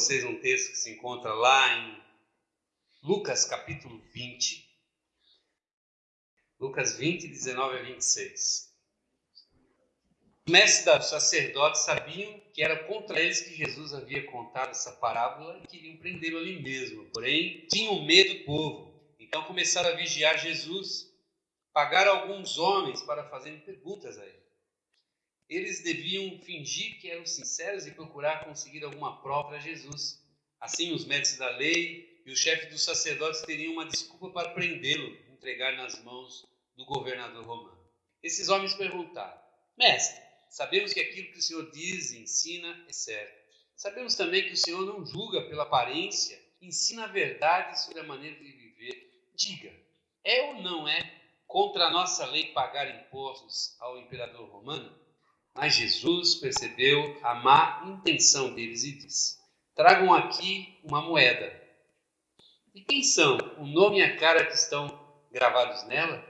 vocês 0.00 0.24
um 0.24 0.40
texto 0.40 0.70
que 0.70 0.78
se 0.78 0.90
encontra 0.92 1.34
lá 1.34 1.76
em 1.76 2.02
Lucas 3.02 3.44
capítulo 3.44 4.00
20. 4.14 4.66
Lucas 6.58 6.96
20, 6.96 7.28
19 7.28 7.76
a 7.76 7.82
26. 7.82 8.70
Os 10.46 10.50
mestres 10.50 10.96
dos 10.96 11.10
sacerdotes 11.10 11.82
sabiam 11.82 12.40
que 12.54 12.62
era 12.62 12.82
contra 12.84 13.20
eles 13.20 13.42
que 13.42 13.54
Jesus 13.54 13.92
havia 13.92 14.24
contado 14.30 14.70
essa 14.70 14.92
parábola 14.92 15.60
e 15.62 15.66
queriam 15.66 15.98
prendê-lo 15.98 16.38
ali 16.38 16.62
mesmo. 16.62 17.04
Porém, 17.12 17.66
tinham 17.70 18.02
medo 18.02 18.38
do 18.38 18.44
povo. 18.46 19.14
Então 19.18 19.44
começaram 19.44 19.90
a 19.90 19.96
vigiar 19.96 20.38
Jesus. 20.38 21.12
Pagaram 21.74 22.12
alguns 22.12 22.56
homens 22.56 23.02
para 23.02 23.28
fazerem 23.28 23.60
perguntas 23.60 24.16
a 24.16 24.24
ele. 24.24 24.39
Eles 25.50 25.82
deviam 25.82 26.38
fingir 26.38 27.00
que 27.00 27.10
eram 27.10 27.26
sinceros 27.26 27.84
e 27.84 27.90
procurar 27.90 28.44
conseguir 28.44 28.84
alguma 28.84 29.20
prova 29.20 29.48
para 29.48 29.58
Jesus. 29.58 30.24
Assim, 30.60 30.92
os 30.92 31.04
mestres 31.04 31.40
da 31.40 31.50
lei 31.56 32.22
e 32.24 32.30
os 32.30 32.38
chefes 32.38 32.70
dos 32.70 32.84
sacerdotes 32.84 33.42
teriam 33.42 33.72
uma 33.72 33.84
desculpa 33.84 34.30
para 34.30 34.50
prendê-lo, 34.50 35.12
entregar 35.28 35.76
nas 35.76 36.00
mãos 36.04 36.46
do 36.76 36.84
governador 36.84 37.44
romano. 37.44 37.84
Esses 38.22 38.48
homens 38.48 38.74
perguntaram: 38.74 39.42
Mestre, 39.76 40.22
sabemos 40.48 40.92
que 40.92 41.00
aquilo 41.00 41.32
que 41.32 41.38
o 41.38 41.42
Senhor 41.42 41.68
diz 41.72 42.12
e 42.12 42.22
ensina 42.22 42.84
é 42.88 42.92
certo. 42.92 43.40
Sabemos 43.74 44.14
também 44.14 44.44
que 44.44 44.52
o 44.52 44.56
Senhor 44.56 44.86
não 44.86 45.04
julga 45.04 45.48
pela 45.48 45.64
aparência, 45.64 46.40
ensina 46.62 47.04
a 47.04 47.08
verdade 47.08 47.80
sobre 47.80 47.98
a 47.98 48.04
maneira 48.04 48.36
de 48.36 48.52
viver. 48.52 49.10
Diga, 49.34 49.74
é 50.22 50.42
ou 50.42 50.62
não 50.62 50.86
é 50.86 51.12
contra 51.48 51.86
a 51.86 51.90
nossa 51.90 52.24
lei 52.26 52.52
pagar 52.52 53.04
impostos 53.04 53.74
ao 53.80 53.98
imperador 53.98 54.48
romano? 54.48 55.09
Mas 55.54 55.74
Jesus 55.74 56.36
percebeu 56.36 57.18
a 57.22 57.34
má 57.34 57.82
intenção 57.86 58.54
deles 58.54 58.84
e 58.84 58.92
disse: 58.92 59.38
Tragam 59.74 60.12
aqui 60.12 60.78
uma 60.84 61.02
moeda. 61.02 61.60
E 62.74 62.82
quem 62.82 63.02
são 63.02 63.36
o 63.58 63.66
nome 63.66 63.98
e 63.98 64.02
a 64.02 64.16
cara 64.16 64.46
que 64.46 64.54
estão 64.54 64.88
gravados 65.32 65.84
nela? 65.88 66.24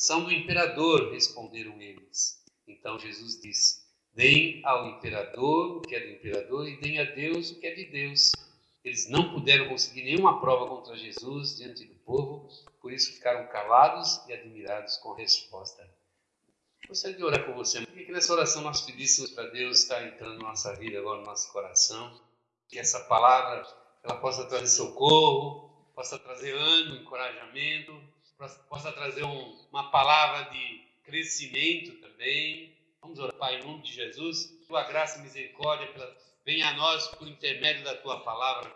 São 0.00 0.24
do 0.24 0.32
imperador, 0.32 1.12
responderam 1.12 1.80
eles. 1.80 2.44
Então 2.66 2.98
Jesus 2.98 3.40
disse: 3.40 3.86
Deem 4.12 4.60
ao 4.64 4.88
imperador 4.88 5.76
o 5.76 5.80
que 5.80 5.94
é 5.94 6.00
do 6.00 6.10
imperador 6.10 6.68
e 6.68 6.80
deem 6.80 6.98
a 6.98 7.04
Deus 7.04 7.50
o 7.50 7.60
que 7.60 7.66
é 7.66 7.74
de 7.74 7.84
Deus. 7.86 8.32
Eles 8.84 9.08
não 9.08 9.32
puderam 9.32 9.68
conseguir 9.68 10.02
nenhuma 10.02 10.40
prova 10.40 10.66
contra 10.66 10.96
Jesus 10.96 11.56
diante 11.56 11.84
do 11.84 11.94
povo, 11.96 12.48
por 12.80 12.92
isso 12.92 13.12
ficaram 13.12 13.46
calados 13.48 14.26
e 14.26 14.32
admirados 14.32 14.96
com 14.96 15.12
a 15.12 15.16
resposta. 15.16 15.97
Gostaria 16.88 17.18
de 17.18 17.22
orar 17.22 17.44
com 17.44 17.52
você. 17.52 17.84
Queria 17.84 18.06
que 18.06 18.12
nessa 18.12 18.32
oração 18.32 18.62
nós 18.62 18.80
pedíssemos 18.80 19.30
para 19.32 19.44
Deus 19.50 19.82
estar 19.82 20.06
entrando 20.06 20.38
na 20.38 20.48
nossa 20.48 20.74
vida 20.74 20.98
agora, 20.98 21.20
no 21.20 21.26
nosso 21.26 21.52
coração. 21.52 22.18
Que 22.66 22.78
essa 22.78 23.00
palavra 23.00 23.62
ela 24.02 24.16
possa 24.16 24.46
trazer 24.46 24.68
socorro, 24.68 25.68
possa 25.94 26.18
trazer 26.18 26.54
ânimo, 26.54 26.96
encorajamento, 26.96 28.02
possa 28.70 28.90
trazer 28.92 29.22
um, 29.22 29.66
uma 29.70 29.90
palavra 29.90 30.50
de 30.50 30.80
crescimento 31.02 32.00
também. 32.00 32.74
Vamos 33.02 33.18
orar, 33.18 33.36
Pai, 33.36 33.56
em 33.56 33.64
nome 33.64 33.82
de 33.82 33.92
Jesus. 33.92 34.58
Tua 34.66 34.82
graça 34.84 35.18
e 35.18 35.22
misericórdia 35.22 35.92
venha 36.42 36.70
a 36.70 36.72
nós 36.72 37.06
por 37.08 37.28
intermédio 37.28 37.84
da 37.84 37.96
tua 37.96 38.20
palavra. 38.20 38.74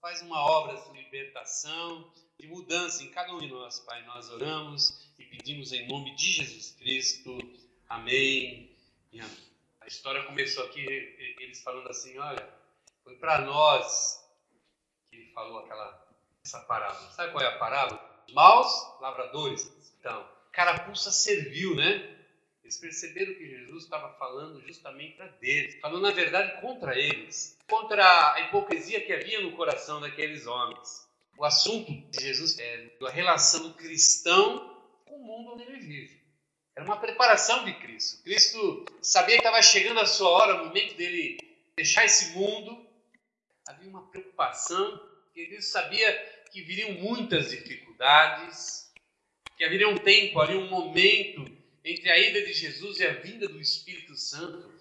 Faz 0.00 0.20
uma 0.20 0.40
obra 0.50 0.74
de 0.74 0.98
libertação, 0.98 2.12
de 2.40 2.48
mudança 2.48 3.04
em 3.04 3.10
cada 3.10 3.32
um 3.32 3.38
de 3.38 3.46
nós, 3.46 3.78
Pai. 3.78 4.04
Nós 4.04 4.28
oramos 4.30 5.11
pedimos 5.22 5.72
em 5.72 5.86
nome 5.88 6.14
de 6.14 6.32
Jesus 6.32 6.76
Cristo. 6.78 7.38
Amém. 7.88 8.70
Amém. 9.12 9.30
A 9.80 9.86
história 9.86 10.22
começou 10.24 10.64
aqui, 10.64 10.80
eles 11.40 11.62
falando 11.62 11.88
assim: 11.88 12.16
olha, 12.18 12.48
foi 13.02 13.16
para 13.16 13.40
nós 13.40 14.24
que 15.10 15.16
ele 15.16 15.32
falou 15.32 15.58
aquela 15.58 16.02
essa 16.44 16.60
parábola. 16.60 17.10
Sabe 17.10 17.32
qual 17.32 17.44
é 17.44 17.48
a 17.48 17.58
parábola? 17.58 18.24
Maus 18.32 19.00
lavradores. 19.00 19.70
Então, 19.98 20.26
carapuça 20.50 21.10
serviu, 21.10 21.74
né? 21.74 22.18
Eles 22.62 22.76
perceberam 22.76 23.34
que 23.34 23.46
Jesus 23.46 23.84
estava 23.84 24.12
falando 24.14 24.60
justamente 24.62 25.16
para 25.16 25.26
deles, 25.26 25.78
falando 25.80 26.02
na 26.02 26.10
verdade 26.10 26.60
contra 26.60 26.98
eles, 26.98 27.58
contra 27.68 28.34
a 28.34 28.40
hipocrisia 28.42 29.04
que 29.04 29.12
havia 29.12 29.40
no 29.40 29.52
coração 29.56 30.00
daqueles 30.00 30.46
homens. 30.46 31.08
O 31.36 31.44
assunto 31.44 31.92
de 32.10 32.22
Jesus 32.22 32.58
é 32.58 32.96
a 33.02 33.10
relação 33.10 33.68
do 33.68 33.74
cristão 33.74 34.71
com 35.12 35.18
o 35.18 35.24
mundo 35.24 35.52
onde 35.52 35.64
ele 35.64 35.78
vive. 35.78 36.22
Era 36.74 36.86
uma 36.86 36.96
preparação 36.96 37.64
de 37.64 37.74
Cristo. 37.74 38.22
Cristo 38.22 38.86
sabia 39.02 39.36
que 39.36 39.42
estava 39.42 39.60
chegando 39.60 40.00
a 40.00 40.06
sua 40.06 40.30
hora, 40.30 40.62
o 40.62 40.66
momento 40.66 40.94
dele 40.96 41.38
deixar 41.76 42.06
esse 42.06 42.30
mundo. 42.30 42.86
Havia 43.68 43.90
uma 43.90 44.08
preocupação, 44.08 44.98
porque 45.24 45.46
Cristo 45.46 45.70
sabia 45.70 46.10
que 46.50 46.62
viriam 46.62 46.92
muitas 46.92 47.50
dificuldades, 47.50 48.90
que 49.56 49.64
haveria 49.64 49.88
um 49.88 49.98
tempo 49.98 50.40
ali, 50.40 50.56
um 50.56 50.70
momento 50.70 51.46
entre 51.84 52.10
a 52.10 52.18
ida 52.18 52.40
de 52.42 52.54
Jesus 52.54 52.98
e 52.98 53.06
a 53.06 53.12
vinda 53.12 53.46
do 53.46 53.60
Espírito 53.60 54.16
Santo. 54.16 54.72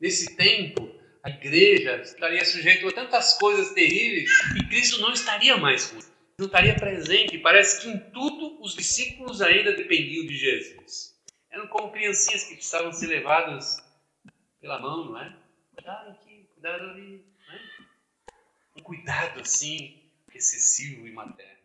Nesse 0.00 0.36
tempo, 0.36 0.88
a 1.24 1.30
igreja 1.30 1.96
estaria 1.96 2.44
sujeita 2.44 2.88
a 2.88 2.92
tantas 2.92 3.36
coisas 3.38 3.72
terríveis 3.72 4.30
e 4.56 4.68
Cristo 4.68 5.00
não 5.00 5.12
estaria 5.12 5.56
mais 5.56 5.90
com 5.90 5.98
não 6.38 6.46
estaria 6.46 6.76
presente. 6.76 7.36
Parece 7.38 7.82
que 7.82 7.88
em 7.88 7.98
tudo 8.10 8.62
os 8.62 8.74
discípulos 8.74 9.42
ainda 9.42 9.74
dependiam 9.74 10.24
de 10.24 10.36
Jesus. 10.36 11.18
Eram 11.50 11.66
como 11.66 11.90
criancinhas 11.90 12.44
que 12.44 12.54
precisavam 12.54 12.92
ser 12.92 13.08
levadas 13.08 13.84
pela 14.60 14.78
mão, 14.78 15.06
não 15.06 15.20
é? 15.20 15.36
Cuidado 15.74 16.10
aqui, 16.10 16.48
cuidado 16.54 16.90
ali. 16.90 17.24
É? 17.50 17.82
Um 18.76 18.82
cuidado 18.82 19.40
assim, 19.40 20.00
excessivo 20.32 21.06
e 21.06 21.12
materno. 21.12 21.58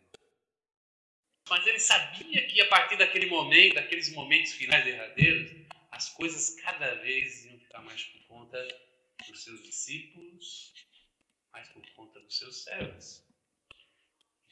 Mas 1.48 1.66
ele 1.66 1.78
sabia 1.78 2.46
que 2.46 2.60
a 2.60 2.68
partir 2.68 2.96
daquele 2.96 3.26
momento, 3.26 3.74
daqueles 3.74 4.10
momentos 4.12 4.52
finais 4.52 4.84
derradeiros, 4.84 5.52
as 5.92 6.08
coisas 6.08 6.58
cada 6.60 6.94
vez 6.96 7.44
iam 7.44 7.58
ficar 7.58 7.82
mais 7.82 8.02
por 8.02 8.20
conta 8.26 8.66
dos 9.28 9.44
seus 9.44 9.62
discípulos, 9.62 10.72
mas 11.52 11.68
por 11.68 11.86
conta 11.90 12.18
dos 12.18 12.36
seus 12.36 12.64
servos. 12.64 13.24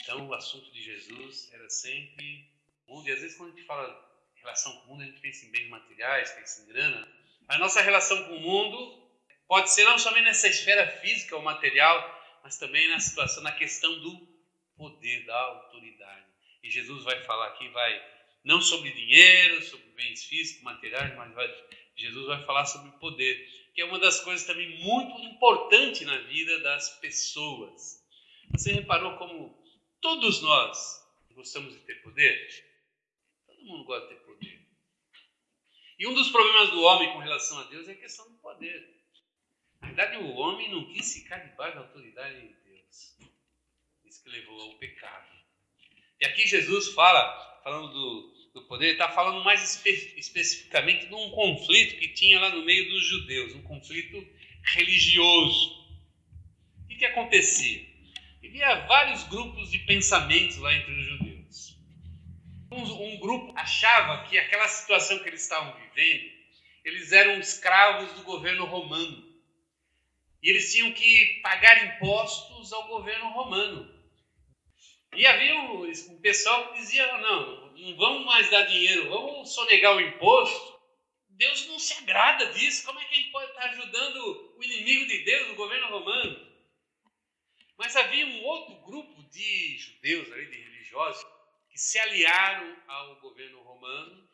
Então, 0.03 0.29
o 0.29 0.35
assunto 0.35 0.71
de 0.73 0.83
Jesus 0.83 1.51
era 1.53 1.69
sempre 1.71 2.51
mundo. 2.89 3.09
E 3.09 3.13
às 3.13 3.21
vezes, 3.21 3.37
quando 3.37 3.53
a 3.53 3.55
gente 3.55 3.67
fala 3.67 4.13
relação 4.35 4.73
com 4.73 4.87
o 4.87 4.89
mundo, 4.89 5.03
a 5.03 5.07
gente 5.07 5.21
pensa 5.21 5.47
em 5.47 5.51
bens 5.51 5.69
materiais, 5.69 6.31
pensa 6.33 6.63
em 6.63 6.67
grana. 6.67 7.09
A 7.49 7.59
nossa 7.59 7.81
relação 7.81 8.25
com 8.25 8.37
o 8.37 8.41
mundo 8.41 9.09
pode 9.47 9.71
ser 9.71 9.85
não 9.85 9.99
somente 9.99 10.25
nessa 10.25 10.49
esfera 10.49 10.87
física 11.01 11.37
ou 11.37 11.43
material, 11.43 12.41
mas 12.43 12.59
também 12.59 12.89
na 12.89 12.99
situação, 12.99 13.43
na 13.43 13.53
questão 13.53 14.01
do 14.01 14.29
poder, 14.77 15.25
da 15.25 15.39
autoridade. 15.39 16.27
E 16.62 16.71
Jesus 16.71 17.05
vai 17.05 17.23
falar 17.25 17.49
aqui, 17.49 17.69
vai 17.69 18.12
não 18.45 18.61
sobre 18.61 18.91
dinheiro, 18.91 19.62
sobre 19.62 19.87
bens 19.91 20.25
físicos, 20.25 20.62
materiais, 20.62 21.15
mas 21.17 21.33
vai, 21.33 21.49
Jesus 21.95 22.27
vai 22.27 22.45
falar 22.45 22.65
sobre 22.67 22.91
poder 22.99 23.62
que 23.75 23.81
é 23.81 23.85
uma 23.85 23.99
das 23.99 24.21
coisas 24.21 24.47
também 24.47 24.83
muito 24.83 25.19
importante 25.23 26.05
na 26.05 26.19
vida 26.19 26.61
das 26.61 26.91
pessoas. 27.01 28.03
Você 28.51 28.73
reparou 28.73 29.17
como 29.17 29.62
todos 30.03 30.43
nós 30.43 31.01
gostamos 31.31 31.73
de 31.73 31.81
ter 31.81 31.95
poder? 32.03 32.65
Todo 33.47 33.65
mundo 33.65 33.85
gosta 33.85 34.09
de 34.09 34.15
ter 34.15 34.21
poder. 34.27 34.61
E 35.99 36.07
um 36.07 36.15
dos 36.15 36.29
problemas 36.31 36.71
do 36.71 36.83
homem 36.83 37.13
com 37.13 37.21
relação 37.21 37.59
a 37.61 37.65
Deus 37.65 37.89
é 37.89 37.93
a 37.93 37.97
questão 37.97 38.29
do 38.29 38.37
poder. 38.39 39.01
Na 39.81 39.87
verdade, 39.87 40.17
o 40.19 40.35
homem 40.35 40.71
não 40.71 40.93
quis 40.93 41.15
ficar 41.15 41.39
debaixo 41.39 41.77
da 41.77 41.83
autoridade 41.83 42.41
de 42.41 42.55
Deus. 42.65 43.17
Isso 44.05 44.23
que 44.23 44.31
levou 44.31 44.61
ao 44.61 44.79
pecado. 44.79 45.31
E 46.21 46.27
aqui 46.27 46.47
Jesus 46.47 46.89
fala, 46.93 47.61
falando 47.62 47.93
do, 47.93 48.51
do 48.55 48.62
poder, 48.62 48.93
está 48.93 49.09
falando 49.09 49.43
mais 49.44 49.62
espe 49.62 49.91
especificamente 50.17 51.06
de 51.06 51.15
um 51.15 51.31
conflito 51.31 51.99
que 51.99 52.09
tinha 52.09 52.41
lá 52.41 52.50
no 52.50 52.65
meio 52.65 52.91
dos 52.91 53.06
judeus, 53.06 53.55
um 53.55 53.62
conflito 53.62 54.26
religioso. 54.65 55.81
O 56.85 56.88
que, 56.88 56.97
que 56.97 57.06
acontecia? 57.06 57.92
Havia 58.44 58.87
vários 58.87 59.23
grupos 59.25 59.71
de 59.71 59.79
pensamentos 59.81 60.56
lá 60.59 60.75
entre 60.75 60.93
os 60.93 61.05
judeus. 61.05 61.77
Um, 62.73 63.15
um 63.15 63.19
grupo 63.21 63.53
achava 63.56 64.29
que 64.29 64.37
aquela 64.37 64.67
situação 64.67 65.21
que 65.21 65.29
eles 65.29 65.43
estavam 65.43 65.75
vivendo, 65.81 66.33
eles 66.85 67.12
eram 67.12 67.39
escravos 67.39 68.12
do 68.12 68.25
governo 68.25 68.65
romano. 68.65 69.33
E 70.43 70.50
eles 70.50 70.73
tinham 70.73 70.93
que 70.93 71.41
pagar 71.43 71.97
impostos 71.97 72.73
ao 72.73 72.89
governo 72.89 73.31
romano. 73.31 73.89
E 75.15 75.25
havia 75.27 75.55
um, 75.55 75.85
um 75.85 76.21
pessoal 76.21 76.73
que 76.73 76.81
dizia: 76.81 77.06
não, 77.19 77.73
não 77.77 77.97
vamos 77.97 78.25
mais 78.25 78.50
dar 78.50 78.62
dinheiro, 78.62 79.09
vamos 79.09 79.55
sonegar 79.55 79.97
o 79.97 80.00
imposto. 80.00 80.73
Deus 81.31 81.67
não 81.69 81.79
se 81.79 81.95
agrada 81.95 82.47
disso. 82.53 82.85
Como 82.85 82.99
é 82.99 83.05
que 83.05 83.15
a 83.15 83.17
gente 83.19 83.31
pode 83.31 83.50
estar 83.50 83.65
ajudando 83.71 84.55
o 84.56 84.62
inimigo 84.62 85.06
de 85.06 85.25
Deus, 85.25 85.50
o 85.50 85.55
governo 85.55 85.88
romano? 85.88 86.51
Mas 87.82 87.96
havia 87.96 88.25
um 88.25 88.44
outro 88.44 88.76
grupo 88.82 89.25
de 89.25 89.76
judeus, 89.76 90.31
ali, 90.31 90.46
de 90.46 90.56
religiosos, 90.56 91.26
que 91.69 91.76
se 91.76 91.99
aliaram 91.99 92.76
ao 92.87 93.17
governo 93.17 93.61
romano 93.61 94.29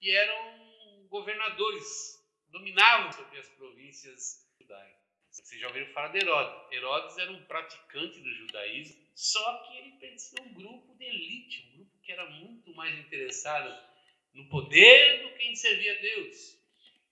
e 0.00 0.10
eram 0.10 1.06
governadores, 1.10 2.18
dominavam 2.48 3.12
sobre 3.12 3.38
as 3.38 3.48
províncias 3.50 4.48
judaicas. 4.58 5.04
Vocês 5.30 5.60
já 5.60 5.66
ouviram 5.66 5.92
falar 5.92 6.08
de 6.08 6.18
Herodes. 6.24 6.72
Herodes 6.72 7.18
era 7.18 7.30
um 7.30 7.44
praticante 7.44 8.20
do 8.20 8.34
judaísmo, 8.36 8.96
só 9.14 9.64
que 9.64 9.76
ele 9.76 9.98
pertencia 9.98 10.38
a 10.40 10.42
um 10.42 10.54
grupo 10.54 10.94
de 10.94 11.04
elite, 11.04 11.68
um 11.68 11.76
grupo 11.76 12.00
que 12.00 12.10
era 12.10 12.24
muito 12.30 12.74
mais 12.74 12.98
interessado 12.98 13.86
no 14.32 14.48
poder 14.48 15.24
do 15.24 15.36
que 15.36 15.44
em 15.44 15.54
servir 15.54 15.90
a 15.90 16.00
Deus. 16.00 16.58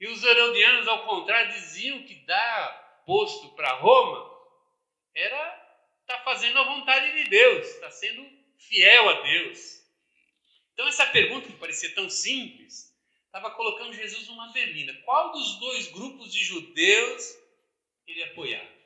E 0.00 0.08
os 0.08 0.24
herodianos, 0.24 0.88
ao 0.88 1.04
contrário, 1.04 1.52
diziam 1.52 2.02
que 2.04 2.14
dar 2.24 3.04
posto 3.04 3.54
para 3.54 3.74
Roma 3.74 4.32
era 5.14 5.61
estar 6.12 6.18
tá 6.18 6.24
fazendo 6.24 6.58
a 6.58 6.64
vontade 6.64 7.12
de 7.12 7.30
Deus, 7.30 7.66
estar 7.66 7.86
tá 7.86 7.90
sendo 7.90 8.28
fiel 8.58 9.08
a 9.08 9.22
Deus. 9.22 9.82
Então, 10.72 10.86
essa 10.86 11.06
pergunta 11.06 11.46
que 11.46 11.58
parecia 11.58 11.94
tão 11.94 12.08
simples, 12.08 12.94
estava 13.26 13.50
colocando 13.52 13.94
Jesus 13.94 14.28
numa 14.28 14.52
berlina. 14.52 14.94
Qual 15.04 15.32
dos 15.32 15.58
dois 15.58 15.88
grupos 15.88 16.32
de 16.32 16.44
judeus 16.44 17.38
ele 18.06 18.22
apoiava? 18.24 18.82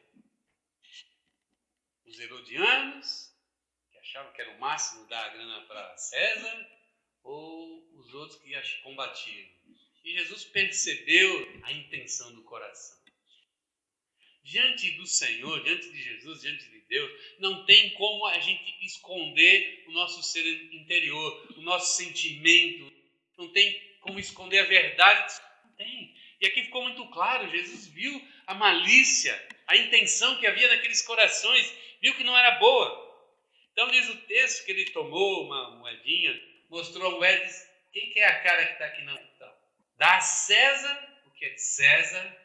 Os 2.04 2.18
herodianos, 2.18 3.32
que 3.90 3.98
achavam 3.98 4.32
que 4.32 4.40
era 4.40 4.52
o 4.52 4.60
máximo 4.60 5.06
dar 5.08 5.24
a 5.24 5.28
grana 5.30 5.66
para 5.66 5.96
César, 5.96 6.70
ou 7.24 7.88
os 7.98 8.14
outros 8.14 8.40
que 8.40 8.82
combatiam? 8.82 9.48
E 10.04 10.12
Jesus 10.12 10.44
percebeu 10.44 11.60
a 11.64 11.72
intenção 11.72 12.32
do 12.32 12.42
coração. 12.44 12.96
Diante 14.46 14.90
do 14.92 15.06
Senhor, 15.06 15.62
diante 15.62 15.90
de 15.90 16.02
Jesus, 16.02 16.40
diante 16.40 16.64
de 16.70 16.80
Deus, 16.82 17.10
não 17.38 17.64
tem 17.64 17.90
como 17.90 18.26
a 18.26 18.38
gente 18.38 18.76
esconder 18.84 19.84
o 19.88 19.92
nosso 19.92 20.22
ser 20.22 20.46
interior, 20.72 21.54
o 21.56 21.62
nosso 21.62 21.96
sentimento, 21.96 22.92
não 23.36 23.52
tem 23.52 23.80
como 24.00 24.18
esconder 24.18 24.60
a 24.60 24.64
verdade. 24.64 25.40
Não 25.64 25.72
tem. 25.72 26.14
E 26.40 26.46
aqui 26.46 26.62
ficou 26.64 26.82
muito 26.82 27.06
claro: 27.08 27.50
Jesus 27.50 27.88
viu 27.88 28.22
a 28.46 28.54
malícia, 28.54 29.34
a 29.66 29.76
intenção 29.76 30.38
que 30.38 30.46
havia 30.46 30.68
naqueles 30.68 31.02
corações, 31.02 31.72
viu 32.00 32.14
que 32.14 32.24
não 32.24 32.36
era 32.36 32.52
boa. 32.58 33.04
Então 33.72 33.90
diz 33.90 34.08
o 34.08 34.16
texto 34.22 34.64
que 34.64 34.72
ele 34.72 34.90
tomou 34.90 35.44
uma 35.44 35.72
moedinha, 35.72 36.40
mostrou 36.70 37.08
a 37.08 37.10
moeda 37.18 37.44
e 37.44 37.90
Quem 37.92 38.10
que 38.10 38.20
é 38.20 38.26
a 38.26 38.42
cara 38.42 38.64
que 38.64 38.72
está 38.72 38.86
aqui 38.86 39.02
não? 39.02 39.18
Então, 39.18 39.54
dá 39.98 40.16
a 40.16 40.20
César 40.20 41.20
o 41.26 41.30
que 41.32 41.44
é 41.44 41.50
de 41.50 41.60
César, 41.60 42.36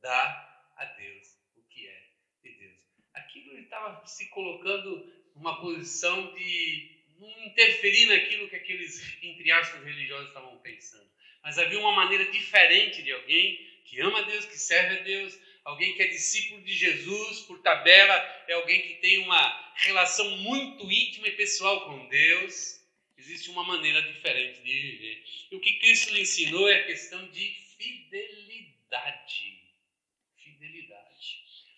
dá 0.00 0.62
a 0.76 0.84
Deus 0.84 1.36
o 1.56 1.62
que 1.68 1.88
é 1.88 2.02
de 2.44 2.52
Deus. 2.52 2.78
Aquilo 3.14 3.54
ele 3.54 3.57
estava 3.68 4.04
se 4.06 4.26
colocando 4.30 5.12
numa 5.36 5.60
posição 5.60 6.34
de 6.34 6.98
não 7.18 7.46
interferir 7.46 8.06
naquilo 8.06 8.48
que 8.48 8.56
aqueles, 8.56 9.16
entre 9.22 9.52
aspas, 9.52 9.84
religiosos 9.84 10.28
estavam 10.28 10.56
pensando. 10.58 11.08
Mas 11.42 11.58
havia 11.58 11.78
uma 11.78 11.92
maneira 11.92 12.24
diferente 12.30 13.02
de 13.02 13.12
alguém 13.12 13.68
que 13.84 14.00
ama 14.00 14.20
a 14.20 14.22
Deus, 14.22 14.44
que 14.44 14.58
serve 14.58 14.98
a 14.98 15.02
Deus, 15.02 15.38
alguém 15.64 15.94
que 15.94 16.02
é 16.02 16.08
discípulo 16.08 16.62
de 16.62 16.72
Jesus, 16.72 17.40
por 17.40 17.60
tabela, 17.60 18.14
é 18.46 18.54
alguém 18.54 18.82
que 18.82 18.94
tem 18.94 19.18
uma 19.18 19.72
relação 19.76 20.28
muito 20.38 20.90
íntima 20.90 21.28
e 21.28 21.32
pessoal 21.32 21.86
com 21.86 22.08
Deus. 22.08 22.78
Existe 23.16 23.50
uma 23.50 23.64
maneira 23.64 24.00
diferente 24.02 24.62
de 24.62 24.80
viver. 24.80 25.24
E 25.50 25.56
o 25.56 25.60
que 25.60 25.78
Cristo 25.78 26.14
lhe 26.14 26.22
ensinou 26.22 26.68
é 26.68 26.80
a 26.80 26.86
questão 26.86 27.26
de 27.28 27.50
fidelidade. 27.76 29.58
Fidelidade. 30.36 31.07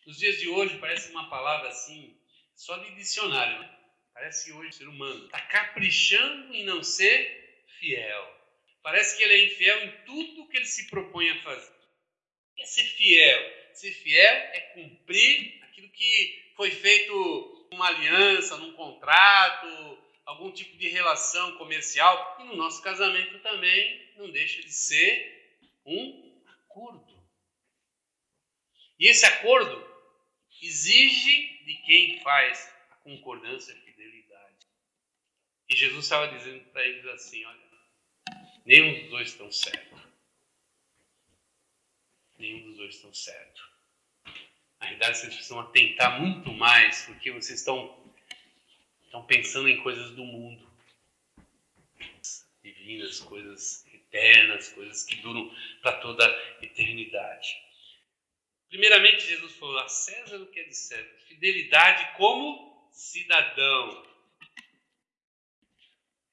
Nos 0.06 0.18
dias 0.18 0.38
de 0.38 0.48
hoje 0.48 0.78
parece 0.78 1.10
uma 1.10 1.28
palavra 1.28 1.68
assim, 1.68 2.16
só 2.54 2.76
de 2.78 2.94
dicionário, 2.94 3.60
né? 3.60 3.78
Parece 4.14 4.46
que 4.46 4.52
hoje 4.52 4.70
o 4.70 4.72
ser 4.72 4.88
humano 4.88 5.26
está 5.26 5.40
caprichando 5.40 6.54
em 6.54 6.64
não 6.64 6.82
ser 6.82 7.64
fiel. 7.78 8.40
Parece 8.82 9.16
que 9.16 9.22
ele 9.22 9.34
é 9.34 9.44
infiel 9.44 9.84
em 9.84 10.04
tudo 10.04 10.48
que 10.48 10.56
ele 10.56 10.66
se 10.66 10.88
propõe 10.88 11.30
a 11.30 11.42
fazer. 11.42 11.70
O 11.70 12.54
que 12.56 12.62
é 12.62 12.66
ser 12.66 12.84
fiel? 12.84 13.74
Ser 13.74 13.92
fiel 13.92 14.34
é 14.34 14.60
cumprir 14.74 15.62
aquilo 15.64 15.88
que 15.90 16.52
foi 16.56 16.70
feito 16.70 17.68
numa 17.70 17.88
aliança, 17.88 18.56
num 18.56 18.72
contrato, 18.72 19.98
algum 20.24 20.50
tipo 20.50 20.76
de 20.76 20.88
relação 20.88 21.56
comercial. 21.56 22.38
E 22.40 22.44
no 22.44 22.56
nosso 22.56 22.82
casamento 22.82 23.38
também 23.40 24.12
não 24.16 24.30
deixa 24.30 24.60
de 24.62 24.72
ser 24.72 25.58
um 25.84 26.42
acordo. 26.46 27.20
E 28.98 29.08
esse 29.08 29.24
acordo 29.24 29.89
exige 30.62 31.64
de 31.64 31.74
quem 31.86 32.20
faz 32.20 32.72
a 32.90 32.94
concordância 32.96 33.74
e 35.70 35.76
Jesus 35.76 36.04
estava 36.04 36.26
dizendo 36.36 36.64
para 36.72 36.84
eles 36.84 37.06
assim: 37.06 37.44
olha, 37.44 37.60
nenhum 38.66 39.00
dos 39.00 39.10
dois 39.10 39.28
estão 39.28 39.52
certo. 39.52 40.10
Nenhum 42.36 42.66
dos 42.66 42.76
dois 42.76 42.96
estão 42.96 43.14
certo. 43.14 43.70
Na 44.80 44.86
realidade, 44.86 45.18
vocês 45.18 45.34
precisam 45.34 45.60
atentar 45.60 46.20
muito 46.20 46.52
mais, 46.52 47.02
porque 47.02 47.30
vocês 47.30 47.60
estão, 47.60 48.12
estão 49.04 49.24
pensando 49.26 49.68
em 49.68 49.80
coisas 49.82 50.10
do 50.16 50.24
mundo 50.24 50.68
divinas, 52.62 53.20
coisas 53.20 53.86
eternas, 53.94 54.70
coisas 54.70 55.04
que 55.04 55.16
duram 55.16 55.54
para 55.82 55.98
toda 56.00 56.26
a 56.26 56.64
eternidade. 56.64 57.62
Primeiramente, 58.70 59.26
Jesus 59.26 59.52
falou 59.56 59.78
a 59.80 59.88
César 59.88 60.40
o 60.40 60.46
que 60.46 60.60
é 60.60 60.64
de 60.64 60.76
César, 60.76 61.18
fidelidade 61.26 62.16
como 62.16 62.88
cidadão. 62.92 64.06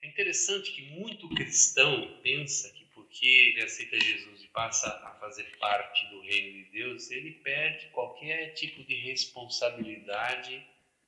É 0.03 0.07
interessante 0.07 0.71
que 0.71 0.83
muito 0.83 1.27
cristão 1.29 2.21
pensa 2.21 2.71
que 2.73 2.85
porque 2.93 3.25
ele 3.25 3.63
aceita 3.63 3.99
Jesus 3.99 4.43
e 4.43 4.47
passa 4.49 4.87
a 4.87 5.15
fazer 5.15 5.45
parte 5.57 6.05
do 6.07 6.21
reino 6.21 6.63
de 6.63 6.71
Deus, 6.71 7.09
ele 7.09 7.31
perde 7.31 7.87
qualquer 7.87 8.53
tipo 8.53 8.83
de 8.83 8.93
responsabilidade 8.93 10.63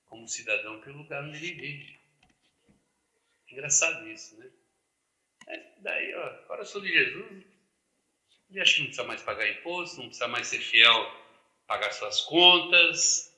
como 0.05 0.27
cidadão 0.27 0.81
pelo 0.81 0.99
lugar 0.99 1.23
onde 1.23 1.37
ele 1.37 1.53
vive. 1.53 1.99
Engraçado 3.51 4.09
isso, 4.09 4.35
né? 4.37 4.49
Daí, 5.77 6.13
ó, 6.15 6.23
agora 6.23 6.61
eu 6.61 6.65
sou 6.65 6.81
de 6.81 6.91
Jesus, 6.91 7.45
ele 8.49 8.61
acha 8.61 8.73
que 8.73 8.79
não 8.79 8.87
precisa 8.87 9.07
mais 9.07 9.21
pagar 9.21 9.47
imposto, 9.47 9.97
não 9.97 10.07
precisa 10.07 10.27
mais 10.27 10.47
ser 10.47 10.59
fiel, 10.59 11.19
pagar 11.67 11.91
suas 11.91 12.21
contas. 12.21 13.31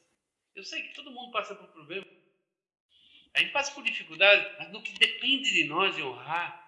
Eu 0.56 0.63
sei 0.63 0.84
que 0.84 0.96
todo 0.96 1.12
mundo 1.12 1.31
passa 1.31 1.54
por 1.54 1.68
problema. 1.68 2.06
A 3.34 3.40
gente 3.40 3.52
passa 3.52 3.74
por 3.74 3.84
dificuldade, 3.84 4.56
mas 4.58 4.72
no 4.72 4.81
que 4.81 4.94
depende 4.94 5.52
de 5.52 5.66
nós 5.66 5.96
de 5.96 6.04
honrar 6.04 6.60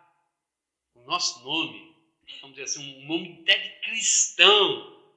o 0.94 1.02
nosso 1.04 1.44
nome, 1.44 1.96
vamos 2.42 2.56
dizer 2.56 2.64
assim, 2.64 3.04
um 3.04 3.08
nome 3.08 3.42
até 3.42 3.58
de 3.58 3.82
cristão, 3.82 5.14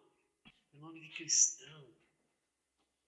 um 0.74 0.78
nome 0.78 1.00
de 1.00 1.08
cristão. 1.10 1.66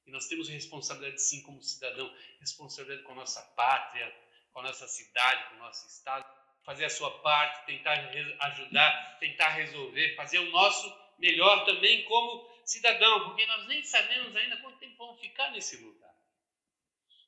E 0.06 0.10
nós 0.10 0.26
temos 0.26 0.48
responsabilidade 0.48 1.20
sim 1.20 1.42
como 1.42 1.62
cidadão, 1.62 2.12
responsabilidade 2.40 3.04
com 3.04 3.12
a 3.12 3.16
nossa 3.16 3.42
pátria, 3.56 4.14
com 4.52 4.60
a 4.60 4.62
nossa 4.62 4.86
cidade, 4.86 5.50
com 5.50 5.56
o 5.56 5.58
nosso 5.58 5.86
estado, 5.86 6.37
fazer 6.68 6.84
a 6.84 6.90
sua 6.90 7.10
parte, 7.20 7.64
tentar 7.64 7.94
ajudar, 7.94 9.18
tentar 9.18 9.48
resolver, 9.48 10.14
fazer 10.14 10.38
o 10.38 10.50
nosso 10.50 10.94
melhor 11.18 11.64
também 11.64 12.04
como 12.04 12.46
cidadão, 12.62 13.24
porque 13.24 13.46
nós 13.46 13.66
nem 13.68 13.82
sabemos 13.82 14.36
ainda 14.36 14.58
quanto 14.58 14.78
tempo 14.78 14.98
vamos 14.98 15.18
ficar 15.18 15.50
nesse 15.50 15.78
lugar. 15.78 16.14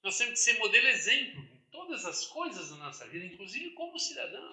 Nós 0.02 0.18
temos 0.18 0.34
que 0.34 0.40
ser 0.40 0.58
modelo 0.58 0.86
exemplo 0.88 1.40
em 1.40 1.70
todas 1.70 2.04
as 2.04 2.26
coisas 2.26 2.68
da 2.68 2.76
nossa 2.76 3.08
vida, 3.08 3.24
inclusive 3.24 3.70
como 3.70 3.98
cidadão. 3.98 4.52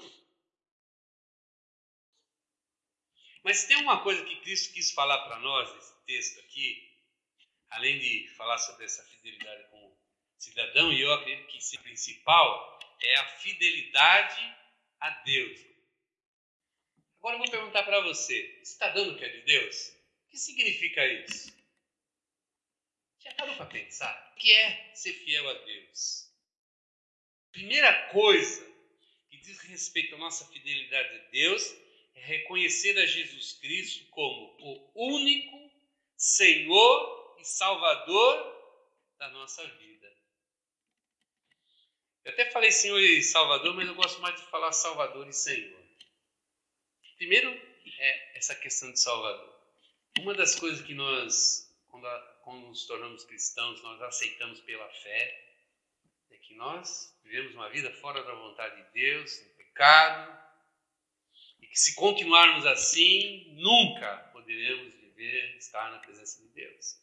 Mas 3.43 3.65
tem 3.65 3.75
uma 3.75 4.01
coisa 4.03 4.23
que 4.23 4.39
Cristo 4.39 4.73
quis 4.73 4.93
falar 4.93 5.17
para 5.27 5.39
nós 5.39 5.75
nesse 5.75 6.05
texto 6.05 6.39
aqui, 6.39 6.97
além 7.71 7.99
de 7.99 8.29
falar 8.37 8.57
sobre 8.57 8.85
essa 8.85 9.03
fidelidade 9.03 9.69
como 9.69 9.99
cidadão, 10.37 10.93
e 10.93 11.01
eu 11.01 11.11
acredito 11.11 11.47
que 11.47 11.57
isso 11.57 11.75
é 11.75 11.79
principal, 11.79 12.79
é 13.01 13.15
a 13.17 13.27
fidelidade 13.39 14.55
a 14.99 15.09
Deus. 15.23 15.59
Agora 17.19 17.35
eu 17.35 17.39
vou 17.39 17.51
perguntar 17.51 17.83
para 17.83 18.01
você: 18.01 18.59
você 18.63 18.71
está 18.73 18.89
dando 18.89 19.13
o 19.13 19.17
que 19.17 19.25
é 19.25 19.29
de 19.29 19.41
Deus? 19.41 19.89
O 20.25 20.29
que 20.29 20.37
significa 20.37 21.05
isso? 21.05 21.55
Já 23.19 23.33
parou 23.33 23.55
para 23.55 23.65
pensar? 23.65 24.31
O 24.33 24.39
que 24.39 24.51
é 24.51 24.95
ser 24.95 25.13
fiel 25.13 25.49
a 25.49 25.53
Deus? 25.53 26.31
Primeira 27.51 28.09
coisa 28.09 28.65
que 29.29 29.37
diz 29.37 29.59
respeito 29.61 30.15
à 30.15 30.17
nossa 30.17 30.45
fidelidade 30.47 31.15
a 31.15 31.29
Deus 31.31 31.75
é 32.15 32.21
reconhecer 32.21 32.97
a 32.97 33.05
Jesus 33.05 33.53
Cristo 33.53 34.05
como 34.11 34.57
o 34.93 35.15
único 35.15 35.71
Senhor 36.15 37.35
e 37.39 37.43
Salvador 37.43 38.57
da 39.17 39.29
nossa 39.29 39.65
vida. 39.67 39.86
Eu 42.27 42.33
até 42.33 42.51
falei 42.51 42.69
Senhor 42.73 42.99
e 42.99 43.23
Salvador, 43.23 43.73
mas 43.73 43.87
eu 43.87 43.95
gosto 43.95 44.19
mais 44.19 44.35
de 44.35 44.45
falar 44.47 44.73
Salvador 44.73 45.25
e 45.29 45.31
Senhor. 45.31 45.81
Primeiro 47.15 47.49
é 47.99 48.37
essa 48.37 48.53
questão 48.53 48.91
de 48.91 48.99
Salvador. 48.99 49.57
Uma 50.19 50.33
das 50.33 50.53
coisas 50.53 50.85
que 50.85 50.93
nós, 50.93 51.73
quando 51.87 52.05
quando 52.41 52.67
nos 52.67 52.85
tornamos 52.85 53.23
cristãos, 53.23 53.81
nós 53.81 54.01
aceitamos 54.01 54.59
pela 54.59 54.89
fé 54.89 55.53
é 56.29 56.37
que 56.37 56.53
nós 56.55 57.17
vivemos 57.23 57.53
uma 57.53 57.69
vida 57.69 57.93
fora 57.93 58.21
da 58.21 58.33
vontade 58.33 58.75
de 58.75 58.91
Deus, 58.91 59.39
em 59.39 59.49
pecado, 59.55 60.37
e 61.61 61.67
que 61.67 61.79
se 61.79 61.95
continuarmos 61.95 62.65
assim, 62.65 63.53
nunca 63.53 64.17
poderemos 64.33 64.93
viver, 64.95 65.55
estar 65.57 65.89
na 65.91 65.99
presença 65.99 66.41
de 66.41 66.49
Deus. 66.49 66.99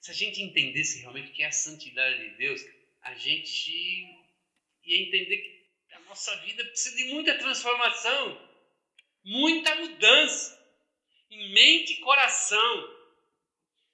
Se 0.00 0.10
a 0.10 0.14
gente 0.14 0.42
entendesse 0.42 1.00
realmente 1.00 1.32
o 1.32 1.34
que 1.34 1.42
é 1.42 1.48
a 1.48 1.52
santidade 1.52 2.30
de 2.30 2.36
Deus, 2.38 2.62
a 3.02 3.14
gente 3.14 3.70
ia 4.84 5.02
entender 5.02 5.36
que 5.36 5.94
a 5.94 6.00
nossa 6.00 6.34
vida 6.38 6.64
precisa 6.64 6.96
de 6.96 7.04
muita 7.04 7.38
transformação, 7.38 8.50
muita 9.24 9.74
mudança 9.76 10.58
em 11.30 11.52
mente 11.52 11.94
e 11.94 12.00
coração, 12.00 12.96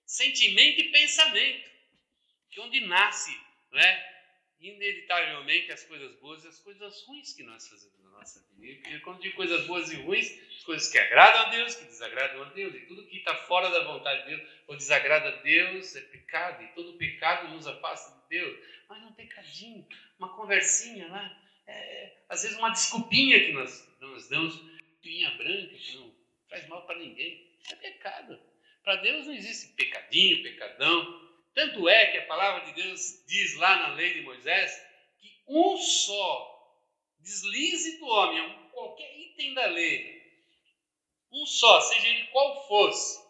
sentimento 0.05 0.81
e 0.81 0.91
pensamento, 0.91 1.71
que 2.51 2.61
onde 2.61 2.81
nasce, 2.81 3.37
né? 3.73 4.17
inevitavelmente 4.61 5.71
as 5.71 5.85
coisas 5.85 6.15
boas 6.19 6.45
e 6.45 6.49
as 6.49 6.59
coisas 6.61 7.03
ruins 7.03 7.33
que 7.35 7.43
nós 7.43 7.69
fazemos 7.69 8.03
na 8.03 8.11
nossa 8.11 8.45
vida. 8.57 8.89
E 8.89 9.01
quando 9.01 9.21
digo 9.21 9.37
coisas 9.37 9.67
boas 9.67 9.91
e 9.93 9.97
ruins, 9.97 10.31
as 10.57 10.65
coisas 10.65 10.89
que 10.91 10.99
agradam 10.99 11.43
a 11.43 11.51
Deus, 11.51 11.75
que 11.75 11.85
desagradam 11.85 12.43
a 12.43 12.49
Deus, 12.51 12.75
e 12.75 12.81
tudo 12.87 13.07
que 13.07 13.19
está 13.19 13.35
fora 13.35 13.69
da 13.69 13.85
vontade 13.85 14.23
de 14.23 14.37
Deus 14.37 14.49
ou 14.67 14.77
desagrada 14.77 15.29
a 15.29 15.43
Deus 15.43 15.95
é 15.95 16.01
pecado, 16.01 16.65
e 16.65 16.69
todo 16.69 16.97
pecado 16.97 17.49
nos 17.49 17.67
afasta 17.67 18.19
de 18.23 18.29
Deus. 18.31 18.59
Mas 18.88 19.02
um 19.02 19.12
pecadinho, 19.12 19.87
uma 20.19 20.37
conversinha 20.37 21.09
lá, 21.09 21.43
é, 21.66 22.16
às 22.28 22.43
vezes 22.43 22.57
uma 22.57 22.71
desculpinha 22.71 23.45
que 23.45 23.52
nós, 23.52 23.88
nós 24.00 24.28
damos, 24.28 24.61
pinha 25.02 25.31
branca, 25.33 25.75
que 25.75 25.97
não 25.97 26.14
faz 26.49 26.69
mal 26.69 26.87
para 26.87 26.99
ninguém, 26.99 27.59
é 27.71 27.75
pecado. 27.76 28.40
Para 28.83 28.97
Deus 28.97 29.26
não 29.26 29.35
existe 29.35 29.73
pecadinho, 29.75 30.43
pecadão. 30.43 31.26
Tanto 31.55 31.88
é 31.88 32.12
que 32.12 32.19
a 32.19 32.26
palavra 32.26 32.66
de 32.66 32.83
Deus 32.83 33.25
diz 33.26 33.57
lá 33.57 33.88
na 33.88 33.95
lei 33.95 34.14
de 34.14 34.21
Moisés 34.23 34.81
que 35.19 35.43
um 35.49 35.76
só 35.76 36.57
deslize 37.19 37.99
do 37.99 38.07
homem, 38.07 38.69
qualquer 38.71 39.19
item 39.19 39.55
da 39.55 39.66
lei, 39.66 40.16
um 41.33 41.45
só, 41.45 41.81
seja 41.81 42.09
ele 42.09 42.26
qual 42.28 42.66
fosse, 42.69 43.21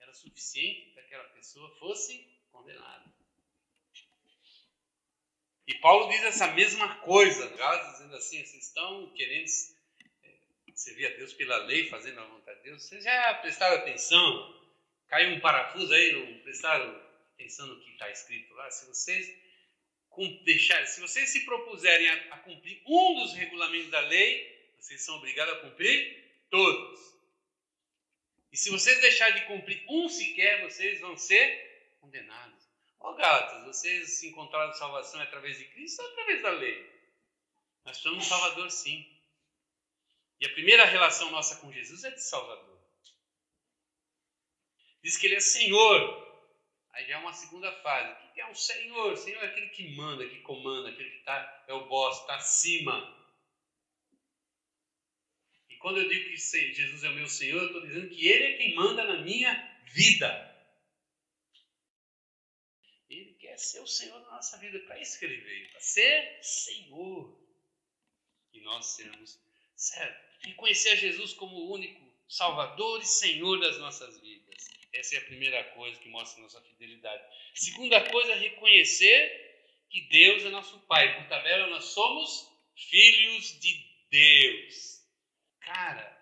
era 0.00 0.12
suficiente 0.14 0.92
para 0.92 1.02
que 1.02 1.14
aquela 1.14 1.28
pessoa 1.30 1.68
fosse 1.78 2.26
condenada. 2.50 3.15
E 5.66 5.74
Paulo 5.74 6.08
diz 6.10 6.22
essa 6.22 6.48
mesma 6.52 6.96
coisa, 6.96 7.48
dizendo 7.48 8.16
assim: 8.16 8.44
vocês 8.44 8.66
estão 8.66 9.12
querendo 9.14 9.46
é, 10.24 10.72
servir 10.74 11.06
a 11.06 11.16
Deus 11.16 11.32
pela 11.32 11.56
lei, 11.64 11.88
fazendo 11.88 12.20
a 12.20 12.24
vontade 12.24 12.58
de 12.58 12.64
Deus. 12.70 12.84
Vocês 12.84 13.02
já 13.02 13.34
prestaram 13.34 13.76
atenção? 13.76 14.54
Caiu 15.08 15.36
um 15.36 15.40
parafuso 15.40 15.92
aí, 15.92 16.12
não 16.12 16.40
prestaram 16.40 17.06
pensando 17.36 17.74
no 17.74 17.80
que 17.80 17.90
está 17.92 18.10
escrito 18.10 18.54
lá, 18.54 18.70
se 18.70 18.86
vocês 18.86 19.46
deixar, 20.44 20.86
se 20.86 21.00
vocês 21.00 21.28
se 21.28 21.44
propuserem 21.44 22.08
a, 22.08 22.14
a, 22.34 22.38
cumprir 22.38 22.80
um 22.86 23.22
dos 23.22 23.34
regulamentos 23.34 23.90
da 23.90 24.00
lei, 24.00 24.72
vocês 24.78 25.02
são 25.02 25.16
obrigados 25.16 25.54
a 25.54 25.60
cumprir 25.60 26.24
todos. 26.50 27.14
E 28.50 28.56
se 28.56 28.70
vocês 28.70 29.00
deixarem 29.00 29.42
de 29.42 29.46
cumprir 29.46 29.84
um 29.88 30.08
sequer, 30.08 30.62
vocês 30.62 31.00
vão 31.00 31.16
ser 31.16 31.96
condenados. 32.00 32.65
Ó 33.00 33.10
oh, 33.10 33.14
Gálatas, 33.14 33.64
vocês 33.64 34.18
se 34.18 34.28
encontraram 34.28 34.72
salvação 34.72 35.20
através 35.20 35.58
de 35.58 35.64
Cristo 35.66 36.02
ou 36.02 36.08
através 36.08 36.42
da 36.42 36.50
lei? 36.50 36.96
Nós 37.84 37.96
somos 37.98 38.18
um 38.18 38.28
Salvador, 38.28 38.70
sim. 38.70 39.06
E 40.40 40.46
a 40.46 40.52
primeira 40.52 40.84
relação 40.84 41.30
nossa 41.30 41.56
com 41.56 41.72
Jesus 41.72 42.04
é 42.04 42.10
de 42.10 42.22
Salvador. 42.22 42.76
Diz 45.02 45.16
que 45.16 45.26
Ele 45.26 45.36
é 45.36 45.40
Senhor, 45.40 46.26
Aí 46.96 47.04
já 47.06 47.16
é 47.16 47.18
uma 47.18 47.32
segunda 47.34 47.70
fase. 47.70 48.10
O 48.10 48.32
que 48.32 48.40
é 48.40 48.50
um 48.50 48.54
Senhor? 48.54 49.14
Senhor 49.18 49.42
é 49.42 49.46
aquele 49.48 49.68
que 49.68 49.94
manda, 49.94 50.26
que 50.26 50.40
comanda, 50.40 50.88
aquele 50.88 51.10
que 51.10 51.24
tá, 51.24 51.64
é 51.68 51.74
o 51.74 51.86
boss, 51.88 52.20
está 52.20 52.36
acima. 52.36 53.14
E 55.68 55.76
quando 55.76 55.98
eu 55.98 56.08
digo 56.08 56.30
que 56.30 56.36
Jesus 56.38 57.04
é 57.04 57.10
o 57.10 57.14
meu 57.14 57.26
Senhor, 57.26 57.60
eu 57.60 57.66
estou 57.66 57.82
dizendo 57.82 58.08
que 58.08 58.26
Ele 58.26 58.44
é 58.44 58.56
quem 58.56 58.74
manda 58.74 59.04
na 59.04 59.22
minha 59.22 59.52
vida. 59.92 60.56
Ele 63.10 63.34
quer 63.56 63.58
ser 63.58 63.80
o 63.80 63.86
Senhor 63.86 64.20
da 64.20 64.30
nossa 64.32 64.58
vida. 64.58 64.78
Para 64.80 65.00
isso 65.00 65.18
que 65.18 65.24
Ele 65.24 65.38
veio, 65.38 65.70
para 65.70 65.80
ser 65.80 66.38
Senhor. 66.42 67.36
E 68.52 68.60
nós 68.60 68.86
sermos 68.86 69.38
certo. 69.74 70.48
E 70.48 70.54
conhecer 70.54 70.90
a 70.90 70.96
Jesus 70.96 71.32
como 71.32 71.56
o 71.56 71.72
único 71.72 72.04
Salvador 72.28 73.00
e 73.00 73.06
Senhor 73.06 73.58
das 73.58 73.78
nossas 73.78 74.20
vidas. 74.20 74.68
Essa 74.92 75.16
é 75.16 75.18
a 75.18 75.24
primeira 75.24 75.64
coisa 75.72 75.98
que 76.00 76.08
mostra 76.08 76.42
nossa 76.42 76.60
fidelidade. 76.60 77.22
Segunda 77.54 78.00
coisa 78.10 78.34
reconhecer 78.34 79.86
que 79.90 80.02
Deus 80.02 80.44
é 80.44 80.50
nosso 80.50 80.78
Pai. 80.80 81.20
Por 81.20 81.28
tabela, 81.28 81.68
nós 81.68 81.84
somos 81.84 82.48
filhos 82.74 83.58
de 83.60 83.86
Deus. 84.10 85.02
Cara, 85.60 86.16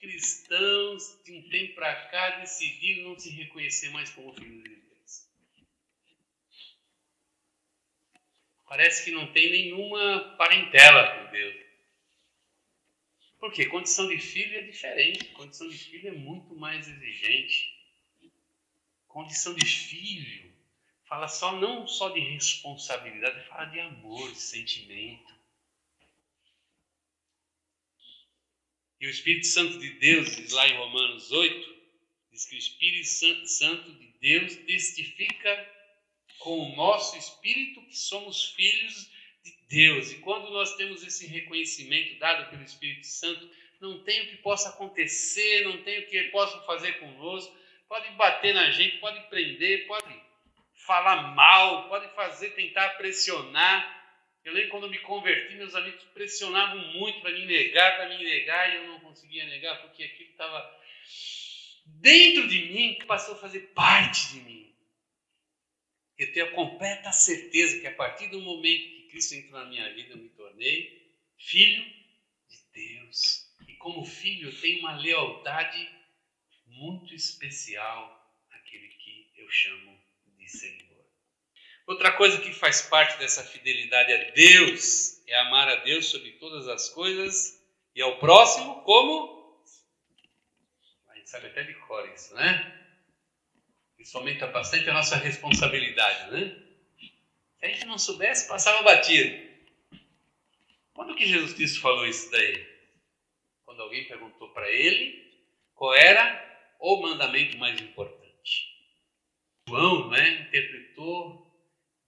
cristãos 0.00 1.22
de 1.24 1.32
um 1.32 1.48
tempo 1.48 1.74
para 1.74 2.08
cá 2.08 2.40
decidiram 2.40 3.10
não 3.10 3.18
se 3.18 3.30
reconhecer 3.30 3.90
mais 3.90 4.10
como 4.10 4.34
filhos 4.34 4.62
de 4.62 4.68
Deus. 4.68 4.77
Parece 8.68 9.04
que 9.04 9.10
não 9.10 9.32
tem 9.32 9.50
nenhuma 9.50 10.36
parentela 10.36 11.24
com 11.24 11.32
Deus. 11.32 11.56
Porque 13.40 13.66
condição 13.66 14.08
de 14.08 14.18
filho 14.18 14.58
é 14.58 14.62
diferente, 14.62 15.26
condição 15.26 15.68
de 15.68 15.78
filho 15.78 16.08
é 16.08 16.12
muito 16.12 16.54
mais 16.54 16.88
exigente 16.88 17.78
condição 19.18 19.52
de 19.52 19.66
filho, 19.66 20.52
fala 21.08 21.26
só 21.26 21.58
não 21.58 21.88
só 21.88 22.10
de 22.10 22.20
responsabilidade, 22.20 23.48
fala 23.48 23.64
de 23.64 23.80
amor, 23.80 24.30
de 24.30 24.38
sentimento. 24.38 25.34
E 29.00 29.06
o 29.06 29.10
Espírito 29.10 29.46
Santo 29.46 29.78
de 29.78 29.90
Deus, 29.94 30.36
diz 30.36 30.52
lá 30.52 30.68
em 30.68 30.76
Romanos 30.76 31.32
8, 31.32 31.76
diz 32.30 32.44
que 32.44 32.54
o 32.54 32.58
Espírito 32.58 33.48
Santo 33.48 33.92
de 33.92 34.06
Deus 34.20 34.54
testifica 34.56 35.77
com 36.38 36.58
o 36.58 36.76
nosso 36.76 37.16
espírito 37.16 37.82
que 37.82 37.96
somos 37.96 38.52
filhos 38.52 39.10
de 39.42 39.56
Deus. 39.68 40.12
E 40.12 40.18
quando 40.18 40.50
nós 40.50 40.76
temos 40.76 41.02
esse 41.02 41.26
reconhecimento 41.26 42.18
dado 42.18 42.50
pelo 42.50 42.62
Espírito 42.62 43.06
Santo, 43.06 43.48
não 43.80 44.02
tem 44.02 44.22
o 44.22 44.28
que 44.28 44.36
possa 44.36 44.70
acontecer, 44.70 45.64
não 45.64 45.82
tem 45.82 46.00
o 46.00 46.06
que 46.06 46.16
ele 46.16 46.30
possa 46.30 46.60
fazer 46.62 46.98
conosco, 46.98 47.56
pode 47.88 48.10
bater 48.12 48.54
na 48.54 48.70
gente, 48.70 48.98
pode 48.98 49.20
prender, 49.28 49.86
pode 49.86 50.28
falar 50.86 51.34
mal, 51.34 51.88
pode 51.88 52.12
fazer, 52.14 52.50
tentar 52.50 52.90
pressionar. 52.90 53.96
Eu 54.44 54.52
lembro 54.52 54.70
quando 54.70 54.90
me 54.90 54.98
converti, 54.98 55.54
meus 55.56 55.74
amigos 55.74 56.02
pressionavam 56.14 56.78
muito 56.94 57.20
para 57.20 57.32
me 57.32 57.44
negar, 57.44 57.96
para 57.96 58.08
me 58.08 58.22
negar, 58.22 58.72
e 58.72 58.76
eu 58.76 58.88
não 58.88 59.00
conseguia 59.00 59.44
negar 59.44 59.82
porque 59.82 60.04
aquilo 60.04 60.30
estava 60.30 60.78
dentro 61.84 62.48
de 62.48 62.72
mim, 62.72 62.94
que 62.94 63.06
passou 63.06 63.34
a 63.34 63.38
fazer 63.38 63.60
parte 63.74 64.32
de 64.32 64.40
mim. 64.40 64.67
Eu 66.18 66.32
tenho 66.32 66.46
a 66.46 66.50
completa 66.50 67.12
certeza 67.12 67.78
que 67.80 67.86
a 67.86 67.94
partir 67.94 68.26
do 68.28 68.40
momento 68.40 68.90
que 68.90 69.08
Cristo 69.10 69.34
entrou 69.34 69.60
na 69.60 69.66
minha 69.66 69.94
vida, 69.94 70.14
eu 70.14 70.16
me 70.16 70.28
tornei 70.30 71.14
filho 71.38 71.84
de 72.48 72.58
Deus. 72.72 73.46
E 73.68 73.74
como 73.74 74.04
filho, 74.04 74.52
tenho 74.60 74.80
uma 74.80 74.96
lealdade 74.96 75.88
muito 76.66 77.14
especial 77.14 78.36
aquele 78.50 78.88
que 78.88 79.30
eu 79.36 79.48
chamo 79.48 79.96
de 80.36 80.48
Senhor. 80.48 80.88
Outra 81.86 82.12
coisa 82.12 82.40
que 82.40 82.52
faz 82.52 82.82
parte 82.82 83.18
dessa 83.18 83.44
fidelidade 83.44 84.12
a 84.12 84.30
Deus 84.32 85.22
é 85.26 85.38
amar 85.38 85.68
a 85.68 85.76
Deus 85.76 86.06
sobre 86.06 86.32
todas 86.32 86.66
as 86.66 86.88
coisas 86.88 87.64
e 87.94 88.02
ao 88.02 88.18
próximo 88.18 88.82
como? 88.82 89.64
A 91.08 91.16
gente 91.16 91.30
sabe 91.30 91.46
até 91.46 91.62
de 91.62 91.74
cor 91.74 92.06
isso, 92.12 92.34
né? 92.34 92.77
Isso 94.08 94.16
aumenta 94.16 94.46
bastante 94.46 94.88
a 94.88 94.94
nossa 94.94 95.16
responsabilidade, 95.16 96.30
né? 96.30 96.56
Se 97.58 97.66
a 97.66 97.68
gente 97.68 97.84
não 97.84 97.98
soubesse, 97.98 98.48
passava 98.48 98.82
batido. 98.82 99.46
Quando 100.94 101.14
que 101.14 101.26
Jesus 101.26 101.52
Cristo 101.52 101.82
falou 101.82 102.06
isso 102.06 102.30
daí? 102.30 102.66
Quando 103.66 103.82
alguém 103.82 104.08
perguntou 104.08 104.48
para 104.54 104.72
ele 104.72 105.30
qual 105.74 105.94
era 105.94 106.42
o 106.80 107.02
mandamento 107.02 107.58
mais 107.58 107.78
importante. 107.82 108.80
João 109.68 110.08
né, 110.08 110.40
interpretou 110.40 111.46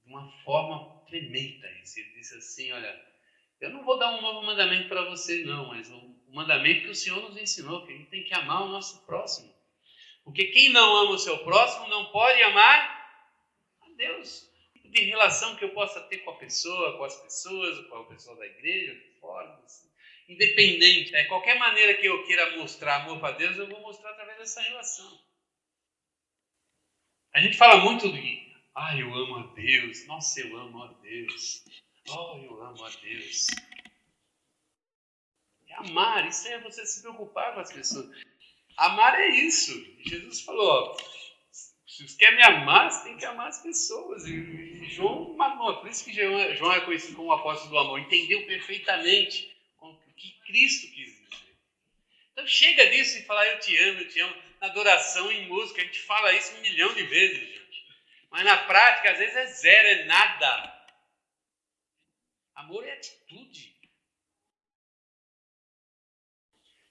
de 0.03 0.11
uma 0.11 0.27
forma 0.43 1.05
tremenda 1.05 1.71
isso. 1.83 2.01
Ele 2.01 2.15
disse 2.15 2.35
assim: 2.35 2.73
Olha, 2.73 2.99
eu 3.61 3.69
não 3.69 3.85
vou 3.85 3.99
dar 3.99 4.17
um 4.17 4.23
novo 4.23 4.41
mandamento 4.47 4.89
para 4.89 5.05
você, 5.05 5.45
não, 5.45 5.69
mas 5.69 5.91
o 5.91 6.17
mandamento 6.29 6.81
que 6.81 6.89
o 6.89 6.95
Senhor 6.95 7.21
nos 7.21 7.37
ensinou, 7.37 7.85
que 7.85 7.93
a 7.93 7.97
gente 7.99 8.09
tem 8.09 8.25
que 8.25 8.33
amar 8.33 8.63
o 8.63 8.69
nosso 8.69 9.05
próximo. 9.05 9.60
Porque 10.25 10.47
quem 10.47 10.71
não 10.71 10.97
ama 10.97 11.13
o 11.13 11.19
seu 11.19 11.39
próximo 11.39 11.89
não 11.89 12.07
pode 12.13 12.43
amar 12.43 13.27
a 13.83 13.89
Deus. 13.97 14.49
De 14.85 15.05
relação 15.05 15.55
que 15.57 15.65
eu 15.65 15.71
possa 15.71 16.01
ter 16.03 16.19
com 16.19 16.31
a 16.31 16.37
pessoa, 16.37 16.97
com 16.99 17.05
as 17.05 17.17
pessoas, 17.23 17.87
com 17.89 17.97
a 17.97 18.07
pessoa 18.07 18.37
da 18.37 18.47
igreja, 18.47 19.01
fora, 19.21 19.61
assim 19.65 19.91
independente. 20.31 21.15
É, 21.15 21.25
qualquer 21.25 21.59
maneira 21.59 21.95
que 21.95 22.07
eu 22.07 22.25
queira 22.25 22.57
mostrar 22.57 23.03
amor 23.03 23.19
para 23.19 23.37
Deus, 23.37 23.57
eu 23.57 23.69
vou 23.69 23.81
mostrar 23.81 24.11
através 24.11 24.39
dessa 24.39 24.63
relação. 24.63 25.21
A 27.33 27.41
gente 27.41 27.57
fala 27.57 27.79
muito 27.79 28.11
de, 28.11 28.53
ah, 28.75 28.97
eu 28.97 29.13
amo 29.13 29.37
a 29.39 29.55
Deus, 29.55 30.07
nossa, 30.07 30.41
eu 30.41 30.57
amo 30.57 30.83
a 30.83 30.93
Deus, 30.95 31.65
oh, 32.09 32.39
eu 32.39 32.63
amo 32.63 32.85
a 32.85 32.91
Deus. 32.91 33.49
É 35.69 35.75
amar, 35.75 36.27
isso 36.29 36.49
é 36.49 36.61
você 36.61 36.85
se 36.87 37.03
preocupar 37.03 37.55
com 37.55 37.61
as 37.61 37.73
pessoas. 37.73 38.09
Amar 38.77 39.19
é 39.21 39.29
isso. 39.29 39.73
Jesus 40.05 40.41
falou: 40.41 40.97
se 41.87 42.09
você 42.09 42.17
quer 42.17 42.35
me 42.35 42.43
amar, 42.43 42.91
você 42.91 43.05
tem 43.05 43.17
que 43.17 43.25
amar 43.25 43.49
as 43.49 43.63
pessoas. 43.63 44.25
E 44.25 44.87
João, 44.87 45.37
por 45.81 45.89
isso 45.89 46.05
que 46.05 46.13
João 46.13 46.73
é 46.73 46.81
conhecido 46.81 47.17
como 47.17 47.33
apóstolo 47.33 47.71
do 47.71 47.79
amor, 47.79 47.99
entendeu 47.99 48.47
perfeitamente 48.47 49.55
o 49.81 49.97
que 50.15 50.31
Cristo 50.47 50.87
quis 50.93 51.07
dizer. 51.07 51.51
Então 52.33 52.47
chega 52.47 52.87
disso 52.87 53.19
e 53.19 53.25
falar 53.25 53.47
eu 53.49 53.61
te 53.61 53.77
amo, 53.77 54.01
eu 54.01 54.09
te 54.09 54.21
amo. 54.21 54.35
Na 54.61 54.69
adoração, 54.69 55.31
em 55.31 55.47
música, 55.49 55.81
a 55.81 55.85
gente 55.85 56.01
fala 56.01 56.33
isso 56.33 56.55
um 56.57 56.61
milhão 56.61 56.93
de 56.95 57.03
vezes, 57.03 57.39
gente. 57.39 57.87
Mas 58.31 58.45
na 58.45 58.57
prática, 58.57 59.11
às 59.11 59.19
vezes 59.19 59.37
é 59.37 59.47
zero, 59.47 59.89
é 59.89 60.05
nada. 60.05 60.87
Amor 62.55 62.87
é 62.87 62.93
atitude. 62.93 63.75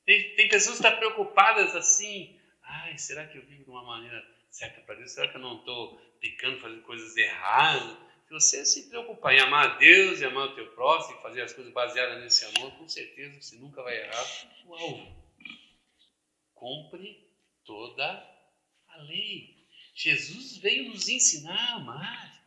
Tem, 0.09 0.35
tem 0.35 0.49
pessoas 0.49 0.79
que 0.79 0.87
estão 0.87 0.97
preocupadas 0.97 1.75
assim. 1.75 2.35
Ai, 2.63 2.97
será 2.97 3.27
que 3.27 3.37
eu 3.37 3.45
vivo 3.45 3.63
de 3.63 3.69
uma 3.69 3.83
maneira 3.83 4.19
certa 4.49 4.81
para 4.81 4.95
Deus? 4.95 5.11
Será 5.11 5.27
que 5.27 5.37
eu 5.37 5.41
não 5.41 5.59
estou 5.59 5.99
pecando, 6.19 6.59
fazendo 6.59 6.81
coisas 6.81 7.15
erradas? 7.15 7.95
Se 8.25 8.33
você 8.33 8.65
se 8.65 8.89
preocupar 8.89 9.35
em 9.35 9.39
amar 9.39 9.69
a 9.69 9.77
Deus 9.77 10.19
e 10.19 10.25
amar 10.25 10.47
o 10.47 10.55
teu 10.55 10.65
próximo 10.71 11.19
e 11.19 11.21
fazer 11.21 11.43
as 11.43 11.53
coisas 11.53 11.71
baseadas 11.71 12.23
nesse 12.23 12.43
amor, 12.43 12.75
com 12.75 12.87
certeza 12.87 13.39
você 13.39 13.55
nunca 13.57 13.83
vai 13.83 14.01
errar 14.01 14.25
alvo. 14.79 15.15
Cumpre 16.55 17.31
toda 17.63 18.03
a 18.87 19.01
lei. 19.03 19.63
Jesus 19.93 20.57
veio 20.57 20.89
nos 20.89 21.07
ensinar 21.07 21.53
a 21.53 21.75
amar. 21.75 22.43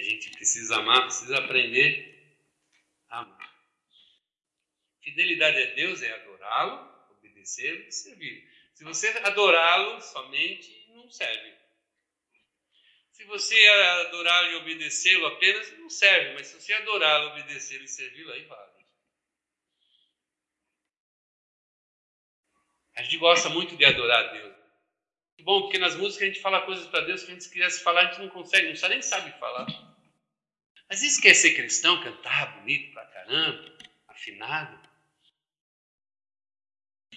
A 0.00 0.02
gente 0.02 0.30
precisa 0.30 0.78
amar, 0.78 1.02
precisa 1.02 1.38
aprender. 1.38 2.11
Fidelidade 5.02 5.62
a 5.62 5.74
Deus 5.74 6.02
é 6.02 6.12
adorá-lo, 6.12 7.14
obedecê-lo 7.18 7.80
e 7.80 7.92
servir. 7.92 8.48
Se 8.72 8.84
você 8.84 9.08
adorá-lo 9.24 10.00
somente, 10.00 10.86
não 10.88 11.10
serve. 11.10 11.52
Se 13.10 13.24
você 13.24 13.68
adorá-lo 13.68 14.52
e 14.52 14.54
obedecê-lo 14.56 15.26
apenas, 15.26 15.78
não 15.78 15.90
serve. 15.90 16.34
Mas 16.34 16.46
se 16.46 16.60
você 16.60 16.72
adorá-lo, 16.74 17.30
obedecê-lo 17.30 17.84
e 17.84 17.88
servi-lo, 17.88 18.32
aí 18.32 18.44
vale. 18.44 18.72
A 22.94 23.02
gente 23.02 23.16
gosta 23.18 23.48
muito 23.48 23.76
de 23.76 23.84
adorar 23.84 24.24
a 24.24 24.32
Deus. 24.32 24.54
Que 25.36 25.42
bom, 25.42 25.62
porque 25.62 25.78
nas 25.78 25.96
músicas 25.96 26.22
a 26.22 26.26
gente 26.26 26.40
fala 26.40 26.64
coisas 26.66 26.86
para 26.86 27.04
Deus 27.04 27.24
que 27.24 27.30
a 27.30 27.34
gente 27.34 27.48
quisesse 27.48 27.82
falar, 27.82 28.02
a 28.02 28.04
gente 28.12 28.20
não 28.20 28.28
consegue, 28.28 28.68
não 28.68 28.76
sabe, 28.76 28.94
nem 28.94 29.02
sabe 29.02 29.38
falar. 29.38 29.66
Mas 30.88 31.02
isso 31.02 31.22
quer 31.22 31.34
ser 31.34 31.54
cristão, 31.54 32.02
cantar 32.02 32.60
bonito 32.60 32.92
pra 32.92 33.06
caramba, 33.06 33.78
afinado. 34.08 34.81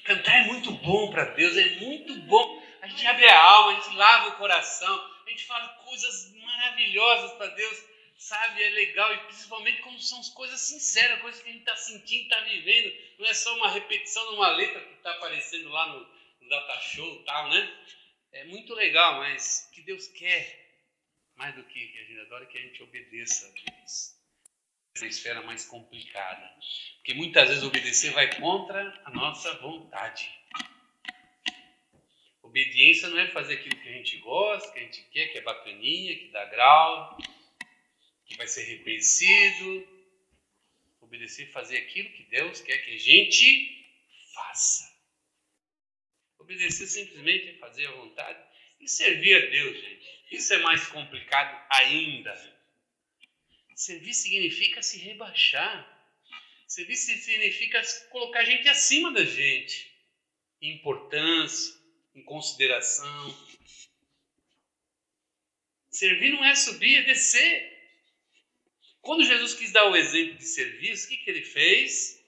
Cantar 0.06 0.44
é 0.44 0.44
muito 0.44 0.72
bom 0.72 1.10
para 1.10 1.26
Deus, 1.32 1.58
é 1.58 1.70
muito 1.80 2.14
bom. 2.28 2.64
A 2.80 2.88
gente 2.88 3.08
abre 3.08 3.28
a 3.28 3.42
alma, 3.42 3.72
a 3.72 3.82
gente 3.82 3.96
lava 3.96 4.30
o 4.30 4.38
coração, 4.38 5.12
a 5.26 5.30
gente 5.32 5.44
fala 5.46 5.68
coisas 5.84 6.32
maravilhosas 6.36 7.32
para 7.32 7.48
Deus, 7.48 7.84
sabe? 8.16 8.62
É 8.62 8.70
legal, 8.70 9.12
e 9.16 9.18
principalmente 9.26 9.82
quando 9.82 10.00
são 10.00 10.22
coisas 10.36 10.62
sinceras, 10.62 11.20
coisas 11.22 11.42
que 11.42 11.50
a 11.50 11.52
gente 11.52 11.62
está 11.62 11.76
sentindo, 11.76 12.22
está 12.22 12.40
vivendo. 12.42 12.96
Não 13.18 13.26
é 13.26 13.34
só 13.34 13.56
uma 13.56 13.72
repetição 13.72 14.30
de 14.30 14.36
uma 14.36 14.50
letra 14.52 14.80
que 14.80 14.94
está 14.94 15.10
aparecendo 15.10 15.70
lá 15.70 15.88
no, 15.88 16.08
no 16.40 16.50
data 16.50 16.80
show 16.82 17.22
e 17.22 17.26
tal, 17.26 17.50
né? 17.50 17.86
É 18.32 18.44
muito 18.44 18.76
legal, 18.76 19.16
mas 19.18 19.68
o 19.68 19.74
que 19.74 19.82
Deus 19.82 20.08
quer, 20.10 20.84
mais 21.36 21.56
do 21.56 21.64
que 21.64 21.88
que 21.88 21.98
a 21.98 22.04
gente 22.04 22.20
adora, 22.20 22.44
é 22.44 22.48
que 22.48 22.58
a 22.60 22.62
gente 22.62 22.84
obedeça 22.84 23.48
a 23.48 23.50
Deus. 23.50 24.14
Essa 24.96 25.08
esfera 25.08 25.42
mais 25.42 25.66
complicada. 25.66 26.50
Porque 26.96 27.14
muitas 27.14 27.50
vezes 27.50 27.64
obedecer 27.64 28.14
vai 28.14 28.34
contra 28.38 29.02
a 29.04 29.12
nossa 29.12 29.54
vontade. 29.56 30.32
Obediência 32.41 33.10
não 33.10 33.19
é 33.19 33.28
fazer 33.28 33.56
aquilo 33.56 33.76
que 33.76 33.89
a 33.89 33.91
gente 33.91 34.17
gosta, 34.19 34.72
que 34.72 34.80
a 34.80 34.82
gente 34.84 35.02
quer, 35.12 35.28
que 35.28 35.38
é 35.39 35.41
bacaninha, 35.41 36.15
que 36.15 36.30
dá 36.30 36.46
grau, 36.46 37.17
que 38.26 38.38
vai 38.38 38.48
ser 38.48 38.63
reconhecido. 38.63 39.86
Obedecer 41.02 41.50
e 41.50 41.52
fazer 41.52 41.78
aquilo 41.78 42.13
que 42.13 42.24
Deus 42.24 42.62
quer 42.62 42.78
que 42.78 42.96
a 42.96 42.98
gente 42.98 43.86
faça. 44.34 44.96
Obedecer 46.39 46.88
simplesmente 46.88 47.50
é 47.50 47.58
fazer 47.58 47.86
a 47.88 47.91
vontade 47.91 48.39
e 48.80 48.88
servir 48.88 49.36
a 49.36 49.50
Deus, 49.50 49.78
gente. 49.78 50.26
Isso 50.32 50.54
é 50.54 50.58
mais 50.60 50.88
complicado 50.88 51.62
ainda. 51.69 52.55
Servir 53.76 54.14
significa 54.14 54.82
se 54.82 54.98
rebaixar. 54.98 55.92
Servir 56.66 56.96
significa 56.96 57.82
colocar 58.10 58.40
a 58.40 58.46
gente 58.46 58.68
acima 58.70 59.12
da 59.12 59.26
gente. 59.26 59.94
Em 60.62 60.78
importância, 60.78 61.76
em 62.16 62.24
consideração. 62.24 63.56
Servir 65.92 66.32
não 66.32 66.44
é 66.44 66.56
subir, 66.56 66.96
é 66.96 67.02
descer. 67.04 67.76
Quando 69.02 69.26
Jesus 69.26 69.54
quis 69.54 69.74
dar 69.74 69.92
o 69.92 69.96
exemplo 69.96 70.36
de 70.36 70.46
serviço, 70.46 71.06
o 71.06 71.10
que, 71.10 71.18
que 71.18 71.30
ele 71.30 71.44
fez? 71.44 72.24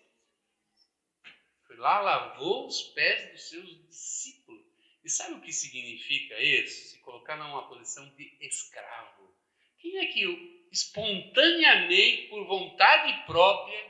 Foi 1.66 1.78
lá, 1.78 2.02
lavou 2.02 2.68
os 2.68 2.84
pés 2.94 3.32
dos 3.32 3.50
seus 3.50 3.88
discípulos. 3.88 4.64
E 5.04 5.10
sabe 5.10 5.36
o 5.36 5.42
que 5.42 5.54
significa 5.54 6.40
isso? 6.42 6.90
Se 6.90 7.00
colocar 7.00 7.38
numa 7.38 7.68
posição 7.70 8.08
de 8.16 8.32
escravo. 8.42 9.34
Quem 9.80 9.98
é 9.98 10.06
que 10.08 10.57
espontaneamente, 10.72 12.28
por 12.30 12.46
vontade 12.46 13.26
própria, 13.26 13.88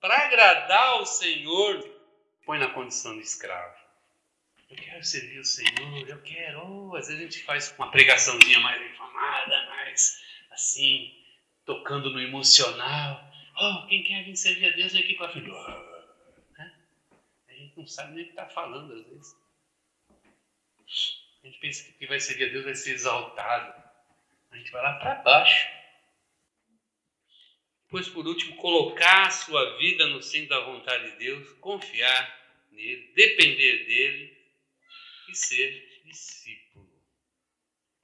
para 0.00 0.16
agradar 0.26 0.88
ao 0.88 1.06
Senhor, 1.06 1.82
põe 2.44 2.58
na 2.58 2.68
condição 2.68 3.16
de 3.16 3.22
escravo? 3.22 3.78
Eu 4.70 4.76
quero 4.76 5.04
servir 5.04 5.40
o 5.40 5.44
Senhor, 5.44 6.08
eu 6.08 6.22
quero. 6.22 6.60
Oh, 6.64 6.96
às 6.96 7.08
vezes 7.08 7.20
a 7.20 7.24
gente 7.24 7.42
faz 7.42 7.74
uma 7.76 7.90
pregaçãozinha 7.90 8.60
mais 8.60 8.80
inflamada, 8.80 9.66
mais 9.66 10.22
assim, 10.52 11.12
tocando 11.64 12.10
no 12.10 12.20
emocional. 12.20 13.28
Oh, 13.60 13.86
quem 13.88 14.04
quer 14.04 14.24
vir 14.24 14.36
servir 14.36 14.72
a 14.72 14.76
Deus 14.76 14.92
vem 14.92 15.02
aqui 15.02 15.14
para 15.14 15.26
a. 15.26 15.90
Né? 16.56 16.72
A 17.48 17.52
gente 17.52 17.76
não 17.76 17.86
sabe 17.86 18.14
nem 18.14 18.22
o 18.22 18.26
que 18.26 18.32
está 18.32 18.46
falando 18.46 18.94
às 18.94 19.06
vezes. 19.06 19.36
A 21.42 21.46
gente 21.46 21.58
pensa 21.58 21.84
que 21.84 21.92
quem 21.92 22.08
vai 22.08 22.20
servir 22.20 22.48
a 22.48 22.52
Deus 22.52 22.64
vai 22.64 22.74
ser 22.74 22.92
exaltado. 22.92 23.82
A 24.50 24.56
gente 24.56 24.70
vai 24.70 24.82
lá 24.82 24.94
para 24.94 25.16
baixo. 25.16 25.79
Pois, 27.90 28.08
por 28.08 28.24
último, 28.24 28.56
colocar 28.56 29.26
a 29.26 29.30
sua 29.30 29.76
vida 29.76 30.06
no 30.06 30.22
centro 30.22 30.50
da 30.50 30.60
vontade 30.60 31.10
de 31.10 31.18
Deus, 31.18 31.52
confiar 31.54 32.66
nele, 32.70 33.12
depender 33.14 33.84
dele 33.84 34.52
e 35.28 35.34
ser 35.34 36.02
discípulo. 36.04 36.88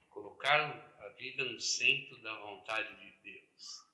Colocar 0.09 0.59
a 0.59 1.09
vida 1.17 1.45
no 1.45 1.59
centro 1.61 2.17
da 2.21 2.37
vontade 2.37 2.93
de 2.99 3.11
Deus. 3.23 3.87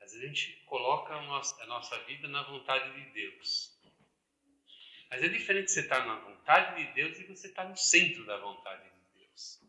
Às 0.00 0.12
vezes 0.12 0.24
a 0.24 0.26
gente 0.28 0.64
coloca 0.66 1.12
a 1.12 1.22
nossa, 1.22 1.60
a 1.60 1.66
nossa 1.66 1.98
vida 2.04 2.28
na 2.28 2.44
vontade 2.44 2.92
de 2.92 3.10
Deus. 3.12 3.76
Mas 5.10 5.24
é 5.24 5.28
diferente 5.28 5.72
você 5.72 5.80
estar 5.80 6.06
na 6.06 6.20
vontade 6.20 6.84
de 6.84 6.92
Deus 6.92 7.18
e 7.18 7.24
você 7.24 7.48
estar 7.48 7.68
no 7.68 7.76
centro 7.76 8.24
da 8.26 8.36
vontade 8.38 8.84
de 8.84 9.18
Deus. 9.18 9.63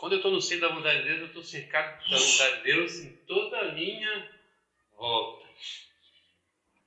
Quando 0.00 0.12
eu 0.12 0.16
estou 0.16 0.32
no 0.32 0.40
centro 0.40 0.66
da 0.66 0.74
vontade 0.74 1.02
de 1.02 1.08
Deus, 1.08 1.20
eu 1.20 1.26
estou 1.26 1.42
cercado 1.42 2.02
da 2.08 2.16
vontade 2.16 2.56
de 2.56 2.62
Deus 2.62 3.00
em 3.00 3.12
toda 3.26 3.60
a 3.60 3.72
minha 3.72 4.30
volta. 4.96 5.46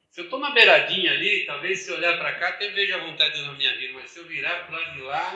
Se 0.10 0.22
eu 0.22 0.24
estou 0.24 0.40
na 0.40 0.50
beiradinha 0.50 1.12
ali, 1.12 1.46
talvez 1.46 1.82
se 1.82 1.92
eu 1.92 1.98
olhar 1.98 2.18
para 2.18 2.40
cá, 2.40 2.48
até 2.50 2.72
veja 2.72 2.96
a 2.96 3.06
vontade 3.06 3.36
de 3.36 3.38
Deus 3.38 3.52
na 3.52 3.54
minha 3.54 3.78
vida, 3.78 3.94
mas 3.94 4.10
se 4.10 4.18
eu 4.18 4.26
virar 4.26 4.66
para 4.66 4.76
o 4.76 4.82
lado 4.82 4.94
de 4.96 5.02
lá, 5.02 5.34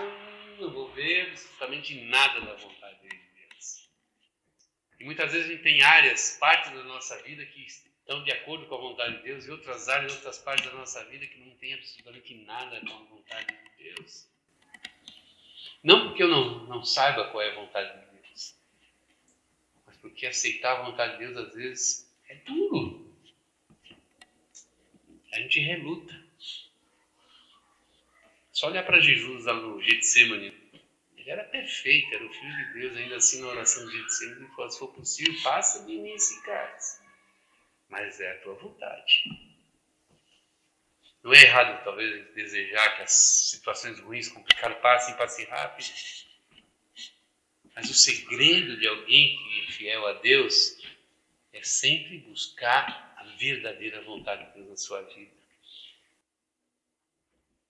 não 0.59 0.71
vou 0.71 0.91
ver 0.93 1.27
absolutamente 1.27 1.93
nada 2.05 2.41
da 2.41 2.55
vontade 2.55 2.99
de 2.99 3.09
Deus. 3.09 3.89
E 4.99 5.03
muitas 5.03 5.31
vezes 5.31 5.47
a 5.47 5.51
gente 5.51 5.61
tem 5.61 5.79
áreas, 5.83 6.35
partes 6.39 6.71
da 6.71 6.81
nossa 6.81 7.21
vida 7.21 7.45
que 7.45 7.63
estão 7.63 8.23
de 8.23 8.31
acordo 8.31 8.65
com 8.65 8.73
a 8.73 8.79
vontade 8.79 9.17
de 9.17 9.23
Deus 9.23 9.45
e 9.45 9.51
outras 9.51 9.87
áreas, 9.87 10.15
outras 10.15 10.39
partes 10.39 10.65
da 10.65 10.73
nossa 10.73 11.05
vida 11.05 11.27
que 11.27 11.37
não 11.41 11.55
tem 11.57 11.75
absolutamente 11.75 12.33
nada 12.43 12.81
com 12.81 12.91
a 12.91 13.03
vontade 13.03 13.45
de 13.45 13.83
Deus. 13.83 14.27
Não 15.87 16.09
porque 16.09 16.21
eu 16.21 16.27
não, 16.27 16.65
não 16.65 16.83
saiba 16.83 17.31
qual 17.31 17.41
é 17.41 17.49
a 17.49 17.55
vontade 17.55 17.97
de 17.97 18.17
Deus, 18.17 18.55
mas 19.85 19.95
porque 19.95 20.25
aceitar 20.25 20.73
a 20.73 20.83
vontade 20.83 21.13
de 21.13 21.19
Deus 21.19 21.37
às 21.37 21.53
vezes 21.53 22.13
é 22.27 22.35
duro. 22.35 23.09
A 25.31 25.39
gente 25.39 25.61
reluta. 25.61 26.13
Só 28.51 28.67
olhar 28.67 28.83
para 28.83 28.99
Jesus 28.99 29.45
lá 29.45 29.53
no 29.53 29.81
Getsemane. 29.81 30.53
Ele 31.15 31.29
era 31.29 31.45
perfeito, 31.45 32.13
era 32.13 32.25
o 32.25 32.33
Filho 32.33 32.57
de 32.57 32.73
Deus, 32.73 32.97
ainda 32.97 33.15
assim 33.15 33.39
na 33.39 33.47
oração 33.47 33.87
de 33.87 33.97
Getsemane, 33.97 34.41
ele 34.41 34.55
falou, 34.55 34.69
se 34.69 34.79
for 34.79 34.93
possível, 34.93 35.33
faça 35.35 35.85
de 35.85 35.93
mim 35.93 36.11
esse 36.11 36.43
cálice. 36.43 37.01
Mas 37.87 38.19
é 38.19 38.33
a 38.33 38.41
tua 38.41 38.55
vontade. 38.55 39.46
Não 41.23 41.33
é 41.33 41.41
errado, 41.41 41.83
talvez, 41.83 42.33
desejar 42.33 42.95
que 42.95 43.01
as 43.03 43.11
situações 43.11 43.99
ruins, 43.99 44.29
complicadas, 44.29 44.79
passem, 44.79 45.15
passem 45.17 45.45
rápido. 45.45 45.87
Mas 47.75 47.89
o 47.89 47.93
segredo 47.93 48.77
de 48.77 48.87
alguém 48.87 49.37
que 49.37 49.61
é 49.61 49.71
fiel 49.71 50.07
a 50.07 50.13
Deus 50.13 50.77
é 51.53 51.61
sempre 51.63 52.19
buscar 52.19 53.13
a 53.17 53.23
verdadeira 53.37 54.01
vontade 54.03 54.45
de 54.47 54.53
Deus 54.53 54.69
na 54.69 54.77
sua 54.77 55.01
vida. 55.03 55.35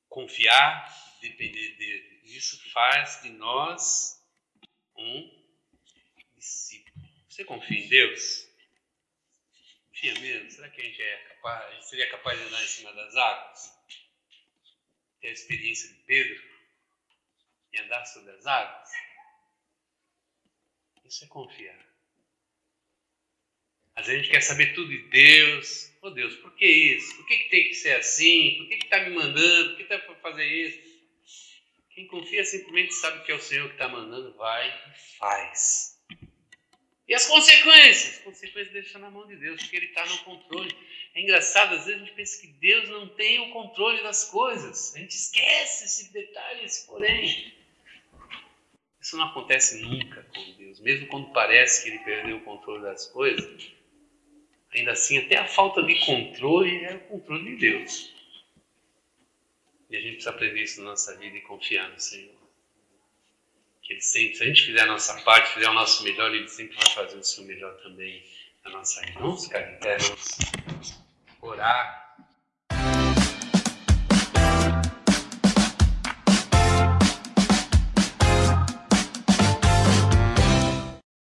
confiar, 0.09 1.17
depender 1.21 1.75
dele. 1.77 2.21
Isso 2.23 2.59
faz 2.71 3.21
de 3.21 3.29
nós 3.29 4.21
um 4.95 5.43
discípulo. 6.35 7.07
Você 7.29 7.43
confia 7.45 7.79
em 7.79 7.87
Deus? 7.87 8.46
Confia 9.97 10.13
mesmo? 10.19 10.51
Será 10.51 10.69
que 10.69 10.79
a 10.79 10.83
gente, 10.83 11.01
é 11.01 11.17
capaz, 11.17 11.85
seria 11.89 12.07
capaz 12.11 12.37
de 12.37 12.45
andar 12.45 12.63
em 12.63 12.67
cima 12.67 12.93
das 12.93 13.15
águas? 13.15 13.73
Ter 15.19 15.29
a 15.29 15.31
experiência 15.31 15.89
de 15.89 15.95
Pedro 16.03 16.43
e 17.73 17.79
andar 17.79 18.05
sobre 18.05 18.31
as 18.33 18.45
águas? 18.45 18.91
Isso 21.03 21.23
é 21.23 21.27
confiar. 21.27 21.83
Às 23.95 24.05
vezes 24.05 24.19
a 24.19 24.23
gente 24.23 24.31
quer 24.31 24.41
saber 24.41 24.75
tudo 24.75 24.89
de 24.89 25.09
Deus. 25.09 25.91
Oh 26.03 26.11
Deus, 26.11 26.35
por 26.35 26.55
que 26.55 26.67
isso? 26.67 27.15
Por 27.15 27.25
que, 27.25 27.35
que 27.35 27.49
tem 27.49 27.63
que 27.69 27.73
ser 27.73 27.95
assim? 27.95 28.55
Por 28.59 28.67
que 28.67 28.75
está 28.75 28.99
me 28.99 29.15
mandando? 29.15 29.69
Por 29.69 29.77
que 29.77 29.83
está 29.83 29.97
para 29.97 30.15
fazer 30.17 30.45
isso? 30.45 31.01
Quem 31.89 32.05
confia 32.05 32.45
simplesmente 32.45 32.93
sabe 32.93 33.25
que 33.25 33.31
é 33.31 33.35
o 33.35 33.41
Senhor 33.41 33.65
que 33.69 33.73
está 33.73 33.87
mandando, 33.87 34.37
vai 34.37 34.69
e 34.91 35.17
faz. 35.17 35.96
E 37.07 37.13
as 37.13 37.25
consequências? 37.25 38.17
As 38.17 38.23
consequências 38.23 38.73
deixa 38.73 38.99
na 38.99 39.09
mão 39.09 39.25
de 39.25 39.35
Deus, 39.35 39.61
porque 39.61 39.77
Ele 39.77 39.85
está 39.85 40.05
no 40.05 40.17
controle. 40.19 40.75
É 41.15 41.21
engraçado, 41.21 41.75
às 41.75 41.85
vezes 41.85 42.01
a 42.01 42.05
gente 42.05 42.15
pensa 42.15 42.41
que 42.41 42.47
Deus 42.47 42.89
não 42.89 43.07
tem 43.07 43.39
o 43.39 43.51
controle 43.51 44.03
das 44.03 44.25
coisas. 44.25 44.95
A 44.95 44.99
gente 44.99 45.15
esquece 45.15 45.85
esse 45.85 46.11
detalhe, 46.11 46.65
esse 46.65 46.85
porém. 46.85 47.53
Isso 48.99 49.15
não 49.15 49.25
acontece 49.25 49.81
nunca 49.81 50.21
com 50.23 50.51
Deus. 50.53 50.79
Mesmo 50.81 51.07
quando 51.07 51.31
parece 51.31 51.83
que 51.83 51.89
Ele 51.89 51.99
perdeu 51.99 52.37
o 52.37 52.41
controle 52.41 52.83
das 52.83 53.07
coisas, 53.07 53.77
Ainda 54.73 54.91
assim, 54.91 55.17
até 55.17 55.37
a 55.37 55.47
falta 55.47 55.81
de 55.81 55.95
controle 56.05 56.83
é 56.85 56.95
o 56.95 56.99
controle 56.99 57.55
de 57.55 57.55
Deus. 57.55 58.13
E 59.89 59.95
a 59.95 59.99
gente 59.99 60.13
precisa 60.13 60.29
aprender 60.31 60.61
isso 60.61 60.81
na 60.81 60.89
nossa 60.89 61.17
vida 61.17 61.37
e 61.37 61.41
confiar 61.41 61.89
no 61.89 61.99
Senhor. 61.99 62.36
Que 63.87 63.93
Ele 63.93 64.01
sempre, 64.01 64.35
se 64.35 64.43
a 64.43 64.47
gente 64.47 64.65
fizer 64.65 64.81
a 64.81 64.85
nossa 64.85 65.13
parte, 65.21 65.53
fizer 65.53 65.69
o 65.69 65.73
nosso 65.73 66.03
melhor, 66.03 66.35
Ele 66.35 66.49
sempre 66.49 66.75
vai 66.75 66.93
fazer 66.93 67.17
o 67.17 67.23
seu 67.23 67.45
melhor 67.45 67.73
também 67.77 68.21
na 68.65 68.71
nossa 68.71 68.99
vida. 68.99 69.17
Vamos 69.17 69.45
ficar 69.45 69.61
em 69.61 69.79
pé, 69.79 69.97
vamos 69.97 71.03
orar. 71.41 72.06